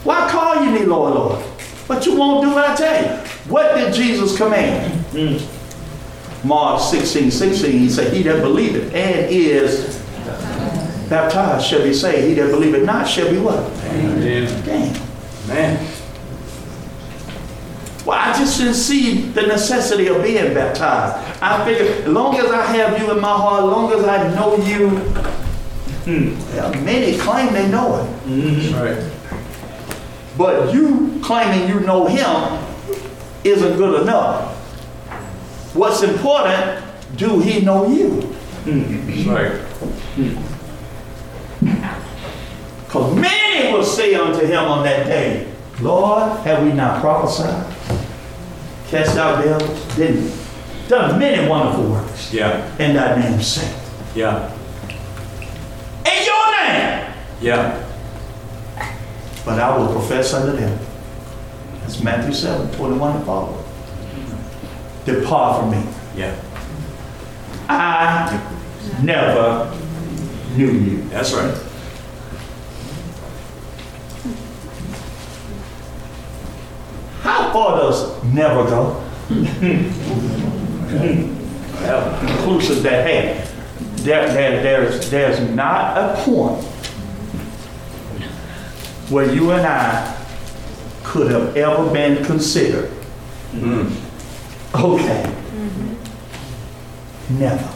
Why 0.03 0.29
call 0.29 0.63
you 0.63 0.71
me 0.71 0.85
Lord, 0.85 1.15
Lord? 1.15 1.45
But 1.87 2.05
you 2.05 2.15
won't 2.15 2.43
do 2.43 2.51
what 2.51 2.69
I 2.69 2.75
tell 2.75 3.03
you. 3.03 3.27
What 3.51 3.75
did 3.75 3.93
Jesus 3.93 4.37
command? 4.37 4.93
Hmm. 5.07 6.47
Mark 6.47 6.81
16, 6.81 7.31
16, 7.31 7.71
he 7.71 7.89
said, 7.89 8.13
He 8.13 8.23
that 8.23 8.41
believeth 8.41 8.93
and 8.93 9.29
is 9.29 10.04
baptized 11.09 11.65
shall 11.67 11.83
be 11.83 11.93
saved. 11.93 12.27
He 12.27 12.33
that 12.35 12.51
believeth 12.51 12.85
not 12.85 13.07
shall 13.07 13.29
be 13.29 13.37
what? 13.37 13.59
Amen. 13.85 14.63
Damn. 14.65 15.47
Man. 15.47 15.87
Well, 18.05 18.19
I 18.19 18.37
just 18.37 18.59
didn't 18.59 18.75
see 18.75 19.15
the 19.15 19.41
necessity 19.43 20.07
of 20.07 20.21
being 20.21 20.53
baptized. 20.53 21.41
I 21.41 21.65
figured, 21.65 22.01
as 22.01 22.07
long 22.07 22.35
as 22.37 22.51
I 22.51 22.61
have 22.61 22.99
you 23.01 23.11
in 23.11 23.19
my 23.19 23.35
heart, 23.35 23.63
as 23.63 23.69
long 23.69 23.91
as 23.93 24.05
I 24.05 24.35
know 24.35 24.55
you, 24.57 24.89
hmm, 26.05 26.55
well, 26.55 26.73
many 26.83 27.17
claim 27.17 27.51
they 27.53 27.67
know 27.67 27.97
it. 27.97 28.05
Mm-hmm. 28.27 28.71
That's 28.73 29.01
right. 29.01 29.11
But 30.37 30.73
you 30.73 31.19
claiming 31.23 31.67
you 31.67 31.79
know 31.79 32.05
him 32.05 32.63
isn't 33.43 33.77
good 33.77 34.01
enough. 34.03 34.53
What's 35.73 36.03
important, 36.03 36.83
do 37.15 37.39
he 37.39 37.61
know 37.61 37.87
you? 37.91 38.21
Hmm. 38.65 39.07
That's 39.07 39.25
right. 39.27 39.61
Hmm. 40.15 40.54
Because 42.95 43.13
many 43.17 43.73
will 43.73 43.83
say 43.83 44.15
unto 44.15 44.45
him 44.45 44.63
on 44.63 44.85
that 44.85 45.05
day, 45.05 45.51
Lord, 45.81 46.31
have 46.45 46.63
we 46.63 46.71
not 46.71 47.01
prophesied? 47.01 47.65
Cast 48.87 49.17
out 49.17 49.43
devils? 49.43 49.95
Didn't 49.97 50.23
we? 50.23 50.31
Done 50.87 51.19
many 51.19 51.45
wonderful 51.49 51.91
works 51.91 52.31
Yeah, 52.31 52.73
in 52.77 52.95
thy 52.95 53.19
name's 53.19 53.47
sake. 53.47 53.75
yeah, 54.15 54.49
In 56.05 56.23
your 56.23 56.51
name! 56.55 57.13
yeah. 57.41 57.81
But 59.43 59.59
I 59.59 59.77
will 59.77 59.91
profess 59.91 60.33
unto 60.33 60.55
them. 60.55 60.79
That's 61.81 62.01
Matthew 62.01 62.33
7, 62.33 62.71
21 62.77 63.17
and 63.17 63.25
follow. 63.25 63.61
Depart 65.03 65.59
from 65.59 65.71
me. 65.71 65.83
Yeah, 66.15 66.33
I 67.67 68.39
never 69.03 69.69
knew 70.55 70.71
you. 70.71 71.01
that's 71.09 71.33
right. 71.33 71.64
Does 77.55 78.21
never 78.25 78.65
go? 78.65 79.01
Well, 81.81 82.19
Conclusive 82.19 82.83
that, 82.83 83.07
hey, 83.07 83.47
there, 84.03 84.27
there, 84.33 84.61
there's, 84.61 85.09
there's 85.09 85.39
not 85.51 85.97
a 85.97 86.21
point 86.23 86.63
where 89.09 89.31
you 89.33 89.51
and 89.51 89.65
I 89.65 90.25
could 91.03 91.31
have 91.31 91.55
ever 91.55 91.89
been 91.93 92.23
considered. 92.25 92.91
mm, 93.53 93.89
Okay. 94.75 95.33
Never. 97.29 97.71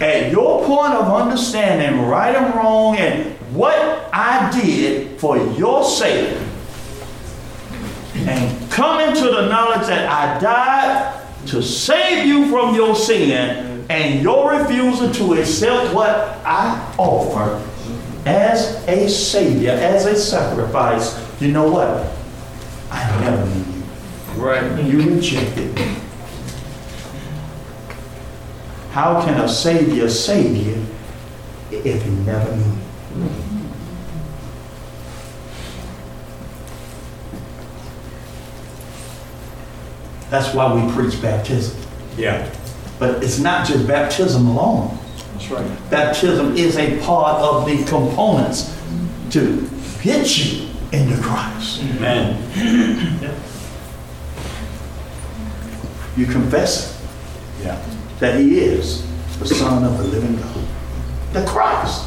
At 0.00 0.32
your 0.32 0.64
point 0.66 0.92
of 0.94 1.06
understanding 1.12 2.02
right 2.06 2.34
and 2.34 2.54
wrong 2.54 2.96
and 2.96 3.33
what 3.54 4.10
I 4.12 4.50
did 4.50 5.18
for 5.20 5.36
your 5.36 5.84
sake, 5.84 6.36
and 8.14 8.70
coming 8.70 9.14
to 9.14 9.24
the 9.24 9.48
knowledge 9.48 9.86
that 9.86 10.08
I 10.08 10.40
died 10.40 11.46
to 11.48 11.62
save 11.62 12.26
you 12.26 12.48
from 12.50 12.74
your 12.74 12.94
sin 12.94 13.84
and 13.88 14.22
your 14.22 14.58
refusal 14.58 15.12
to 15.12 15.34
accept 15.40 15.94
what 15.94 16.40
I 16.44 16.94
offer 16.98 17.62
as 18.26 18.86
a 18.88 19.08
savior, 19.08 19.72
as 19.72 20.06
a 20.06 20.16
sacrifice, 20.16 21.20
you 21.40 21.52
know 21.52 21.70
what? 21.70 22.06
I 22.90 23.20
never 23.20 23.44
knew 23.46 23.64
you. 23.74 24.42
right. 24.42 24.84
You 24.84 25.14
rejected 25.16 25.74
me. 25.74 25.96
How 28.92 29.24
can 29.24 29.40
a 29.40 29.48
savior 29.48 30.08
save 30.08 30.56
you 30.56 30.86
if 31.70 32.02
he 32.02 32.10
never 32.10 32.56
knew 32.56 32.64
you? 32.64 32.93
That's 40.30 40.54
why 40.54 40.72
we 40.74 40.90
preach 40.92 41.20
baptism. 41.22 41.80
Yeah, 42.16 42.48
But 42.98 43.22
it's 43.22 43.38
not 43.38 43.66
just 43.66 43.86
baptism 43.86 44.46
alone. 44.46 44.96
that's 45.32 45.50
right. 45.50 45.90
Baptism 45.90 46.56
is 46.56 46.76
a 46.76 46.98
part 47.00 47.40
of 47.42 47.66
the 47.66 47.84
components 47.84 48.72
to 49.30 49.68
get 50.02 50.36
you 50.38 50.68
into 50.92 51.20
Christ. 51.22 51.82
Man. 52.00 53.30
You 56.16 56.26
confess 56.26 57.04
Yeah, 57.60 57.76
that 58.20 58.38
He 58.38 58.60
is 58.60 59.04
the 59.40 59.46
Son 59.48 59.82
of 59.82 59.98
the 59.98 60.04
living 60.04 60.36
God, 60.36 60.64
the 61.32 61.44
Christ. 61.44 62.04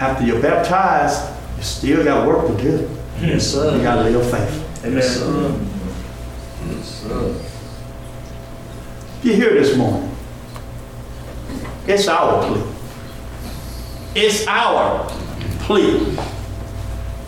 After 0.00 0.24
you're 0.24 0.40
baptized, 0.40 1.30
you 1.58 1.62
still 1.62 2.02
got 2.02 2.26
work 2.26 2.46
to 2.46 2.56
do. 2.62 2.90
yes, 3.20 3.52
sir. 3.52 3.76
You 3.76 3.82
got 3.82 4.02
to 4.02 4.08
live 4.08 4.30
faith. 4.30 4.82
Yes, 4.82 5.16
sir. 5.18 5.60
Yes, 6.68 6.86
sir. 6.86 7.44
You're 9.22 9.36
here 9.36 9.50
this 9.60 9.76
morning. 9.76 10.10
It's 11.86 12.08
our 12.08 12.42
plea. 12.46 12.62
It's 14.14 14.46
our 14.46 15.06
plea. 15.60 16.16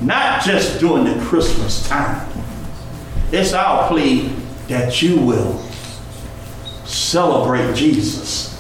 Not 0.01 0.43
just 0.43 0.81
during 0.81 1.05
the 1.05 1.23
Christmas 1.27 1.87
time. 1.87 2.27
It's 3.33 3.53
our 3.53 3.87
plea 3.89 4.29
that 4.69 5.03
you 5.03 5.21
will 5.21 5.59
celebrate 6.87 7.75
Jesus 7.75 8.52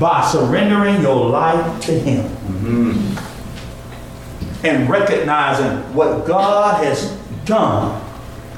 by 0.00 0.26
surrendering 0.30 1.00
your 1.02 1.28
life 1.30 1.80
to 1.86 1.92
Him 1.98 2.24
and 4.64 4.88
recognizing 4.90 5.76
what 5.94 6.26
God 6.26 6.82
has 6.84 7.12
done 7.44 8.00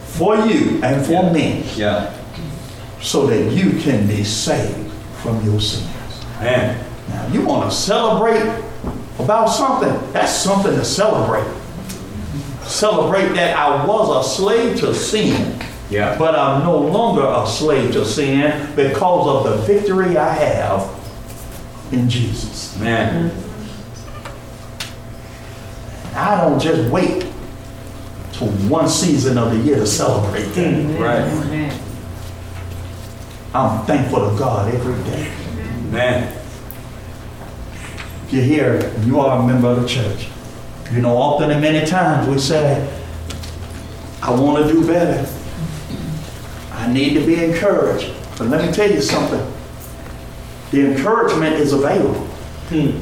for 0.07 0.37
you 0.37 0.81
and 0.83 1.05
for 1.05 1.31
me 1.33 1.65
Yeah. 1.77 2.11
so 3.01 3.27
that 3.27 3.53
you 3.53 3.79
can 3.81 4.07
be 4.07 4.25
saved 4.25 4.91
from 5.23 5.45
your 5.45 5.61
sins. 5.61 5.85
Man. 6.41 6.79
Now, 7.11 7.27
you 7.29 7.43
want 7.43 7.71
to 7.71 7.77
celebrate 7.77 8.63
about 9.19 9.47
something, 9.47 10.13
that's 10.13 10.33
something 10.33 10.75
to 10.75 10.85
celebrate. 10.85 11.47
Celebrate 12.65 13.29
that 13.35 13.57
I 13.57 13.85
was 13.85 14.27
a 14.27 14.29
slave 14.29 14.79
to 14.81 14.95
sin, 14.95 15.59
Yeah. 15.91 16.17
but 16.19 16.35
I'm 16.35 16.65
no 16.65 16.79
longer 16.79 17.25
a 17.27 17.47
slave 17.47 17.93
to 17.93 18.05
sin 18.05 18.69
because 18.77 19.27
of 19.27 19.45
the 19.45 19.57
victory 19.67 20.17
I 20.17 20.33
have 20.33 20.87
in 21.93 22.09
Jesus. 22.09 22.79
Man. 22.79 23.33
I 26.15 26.41
don't 26.41 26.61
just 26.61 26.91
wait 26.91 27.27
till 28.33 28.49
one 28.69 28.89
season 28.89 29.39
of 29.39 29.53
the 29.53 29.59
year 29.59 29.77
to 29.77 29.87
celebrate 29.87 30.47
that. 30.47 31.01
Right. 31.01 31.73
I'm 33.55 33.87
thankful 33.87 34.31
to 34.31 34.39
God 34.39 34.75
every 34.75 35.03
day. 35.05 35.33
Man. 35.91 36.35
If 38.27 38.33
you're 38.33 38.45
here, 38.45 38.93
you 39.05 39.21
are 39.21 39.41
a 39.41 39.47
member 39.47 39.69
of 39.69 39.83
the 39.83 39.89
church. 39.89 40.29
You 40.93 41.01
know, 41.01 41.17
often 41.17 41.51
and 41.51 41.61
many 41.61 41.87
times 41.87 42.29
we 42.29 42.39
say, 42.39 42.87
I 44.23 44.31
want 44.31 44.67
to 44.67 44.73
do 44.73 44.87
better. 44.87 45.27
I 46.73 46.93
need 46.93 47.15
to 47.15 47.25
be 47.25 47.43
encouraged. 47.43 48.13
But 48.37 48.49
let 48.49 48.67
me 48.67 48.73
tell 48.73 48.91
you 48.91 49.01
something. 49.01 49.41
The 50.71 50.93
encouragement 50.93 51.55
is 51.55 51.73
available. 51.73 52.27
Hmm. 52.69 53.01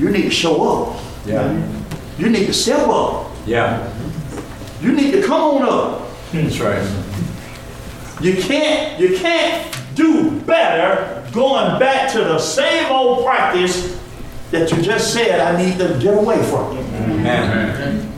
You 0.00 0.10
need 0.10 0.22
to 0.22 0.30
show 0.30 0.62
up. 0.62 1.00
Yeah. 1.24 1.72
You 2.18 2.28
need 2.28 2.46
to 2.46 2.52
step 2.52 2.88
up. 2.88 3.30
Yeah. 3.46 3.92
You 4.80 4.92
need 4.92 5.12
to 5.12 5.22
come 5.22 5.40
on 5.40 5.62
up. 5.62 6.08
That's 6.32 6.58
right. 6.58 6.82
You 8.20 8.42
can't, 8.42 8.98
you 8.98 9.16
can't 9.18 9.76
do 9.94 10.32
better 10.40 11.24
going 11.32 11.78
back 11.78 12.10
to 12.12 12.18
the 12.18 12.38
same 12.38 12.90
old 12.90 13.24
practice 13.24 13.98
that 14.50 14.70
you 14.70 14.82
just 14.82 15.12
said 15.12 15.40
I 15.40 15.56
need 15.62 15.78
to 15.78 15.98
get 16.00 16.14
away 16.14 16.42
from. 16.44 16.76
Man. 17.22 18.12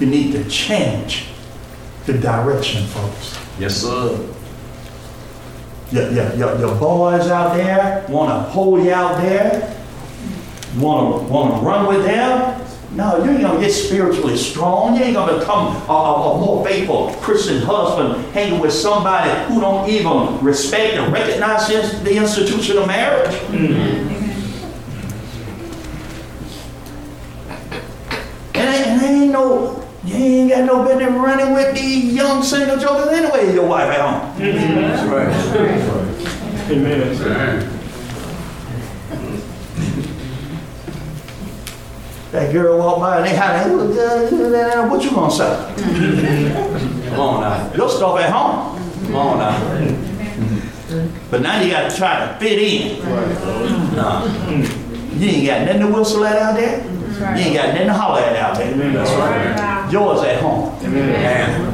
You 0.00 0.06
need 0.06 0.32
to 0.32 0.48
change 0.48 1.26
the 2.06 2.14
direction, 2.14 2.86
folks. 2.86 3.38
Yes, 3.58 3.76
sir. 3.76 4.28
your, 5.90 6.10
your, 6.12 6.34
your, 6.34 6.58
your 6.58 6.74
boys 6.76 7.28
out 7.28 7.54
there 7.56 8.04
wanna 8.08 8.40
hold 8.40 8.84
you 8.84 8.92
out 8.92 9.20
there, 9.20 9.76
wanna, 10.76 11.18
wanna 11.24 11.60
run 11.62 11.86
with 11.86 12.04
them. 12.04 12.62
No, 12.92 13.22
you 13.22 13.32
ain't 13.32 13.42
gonna 13.42 13.60
get 13.60 13.72
spiritually 13.72 14.36
strong. 14.36 14.96
You 14.96 15.02
ain't 15.02 15.14
gonna 15.14 15.38
become 15.38 15.76
a, 15.88 15.92
a, 15.92 16.32
a 16.32 16.40
more 16.40 16.64
faithful 16.64 17.12
Christian 17.20 17.60
husband 17.60 18.24
hanging 18.32 18.60
with 18.60 18.72
somebody 18.72 19.30
who 19.52 19.60
don't 19.60 19.88
even 19.90 20.42
respect 20.42 20.94
and 20.94 21.12
recognize 21.12 21.66
the 21.68 22.04
the 22.04 22.16
institution 22.16 22.78
of 22.78 22.86
marriage. 22.86 23.34
And 28.54 28.74
ain't, 28.74 28.86
and 28.86 29.02
ain't 29.02 29.32
no, 29.32 29.86
you 30.56 30.62
ain't 30.62 30.70
got 30.70 30.76
no 30.76 30.84
business 30.84 31.10
running 31.10 31.52
with 31.54 31.74
these 31.74 32.14
young 32.14 32.42
single 32.42 32.78
jokers 32.78 33.08
anyway, 33.08 33.52
your 33.54 33.66
wife 33.66 33.90
at 33.90 34.00
home. 34.00 34.38
That's 34.38 35.02
right. 35.08 35.28
Amen. 36.70 37.72
That 42.32 42.52
girl 42.52 42.78
walked 42.78 43.00
by 43.00 43.16
and 43.18 43.26
they 43.26 43.34
had, 43.34 43.70
uh, 43.70 44.88
what 44.88 45.02
you 45.02 45.10
gonna 45.10 45.30
say? 45.30 45.74
Come 47.10 47.20
on 47.20 47.40
now. 47.40 47.74
Your 47.74 47.88
stuff 47.88 48.18
at 48.18 48.30
home. 48.30 48.78
Come 49.06 49.16
on 49.16 49.38
now. 49.38 49.58
But 51.30 51.40
now 51.42 51.60
you 51.60 51.70
gotta 51.70 51.94
try 51.96 52.26
to 52.26 52.38
fit 52.38 52.58
in. 52.58 53.02
Nah. 53.96 54.24
You 55.16 55.28
ain't 55.28 55.46
got 55.46 55.64
nothing 55.66 55.80
to 55.80 55.88
whistle 55.98 56.24
at 56.24 56.36
out 56.36 56.56
there. 56.56 56.95
You 57.18 57.24
ain't 57.24 57.54
got 57.54 57.68
nothing 57.72 57.86
to 57.86 57.92
holler 57.94 58.20
at 58.20 58.36
out 58.36 58.56
there. 58.56 58.92
That's 58.92 59.10
right. 59.10 59.92
Yours 59.92 60.22
at 60.22 60.40
home. 60.42 60.78
Amen. 60.84 61.72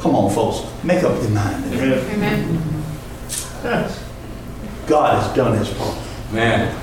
Come 0.00 0.16
on, 0.16 0.30
folks, 0.34 0.84
make 0.84 1.02
up 1.02 1.20
your 1.22 1.30
mind. 1.30 1.64
Amen. 1.72 2.60
God 4.86 5.22
has 5.22 5.34
done 5.34 5.56
his 5.56 5.70
part. 5.70 5.96
Man. 6.30 6.74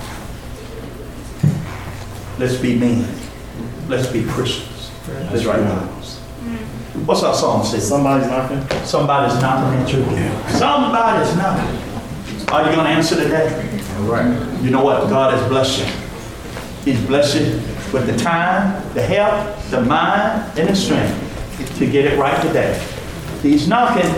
Let's 2.40 2.58
be 2.58 2.76
men. 2.80 3.08
Let's 3.88 4.08
be 4.08 4.24
Christians. 4.24 4.90
Let's 5.32 5.46
right. 5.46 5.58
be 5.58 5.64
wise. 5.64 6.18
What's 7.06 7.22
our 7.22 7.36
song 7.36 7.64
say? 7.64 7.80
Somebody's 7.80 8.28
knocking. 8.28 8.86
Somebody's 8.86 9.40
knocking 9.40 9.80
at 9.80 9.94
your 9.94 10.04
door. 10.06 10.50
Somebody's 10.50 11.36
knocking. 11.36 11.92
Are 12.52 12.70
you 12.70 12.76
gonna 12.76 12.90
answer 12.90 13.16
today? 13.16 13.71
Right. 14.08 14.62
You 14.62 14.72
know 14.72 14.84
what? 14.84 15.10
God 15.10 15.34
has 15.34 15.48
blessed 15.48 15.80
you. 15.80 15.86
He's 16.92 17.06
blessed 17.06 17.36
you 17.36 17.46
with 17.94 18.08
the 18.08 18.18
time, 18.18 18.82
the 18.94 19.02
health, 19.02 19.70
the 19.70 19.82
mind, 19.82 20.58
and 20.58 20.70
the 20.70 20.76
strength 20.76 21.78
to 21.78 21.86
get 21.90 22.06
it 22.06 22.18
right 22.18 22.42
today. 22.42 22.82
He's 23.42 23.68
knocking, 23.68 24.10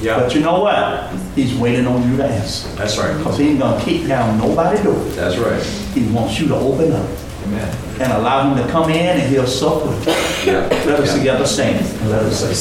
Yeah. 0.00 0.20
but 0.20 0.34
you 0.34 0.40
know 0.40 0.60
what? 0.60 1.10
He's 1.34 1.54
waiting 1.54 1.86
on 1.86 2.08
you 2.10 2.16
to 2.18 2.24
answer. 2.24 2.68
That's 2.76 2.96
right. 2.98 3.16
Because 3.18 3.38
he 3.38 3.50
ain't 3.50 3.58
gonna 3.60 3.82
kick 3.82 4.06
down 4.06 4.38
nobody's 4.38 4.80
door. 4.82 4.94
That's 5.14 5.36
right. 5.36 5.62
He 5.94 6.04
wants 6.12 6.38
you 6.40 6.48
to 6.48 6.54
open 6.56 6.92
up 6.92 7.06
Amen. 7.46 7.76
and 8.00 8.12
allow 8.12 8.48
him 8.54 8.64
to 8.64 8.70
come 8.72 8.90
in 8.90 9.20
and 9.20 9.28
he'll 9.30 9.46
sup 9.46 9.84
with 9.86 10.06
you. 10.06 10.52
Yeah. 10.52 10.60
Let 10.86 11.00
us 11.00 11.08
Yeah. 11.12 11.18
together 11.18 11.46
stand 11.46 11.84
and 11.84 12.10
let 12.10 12.22
us 12.22 12.40
say. 12.40 12.52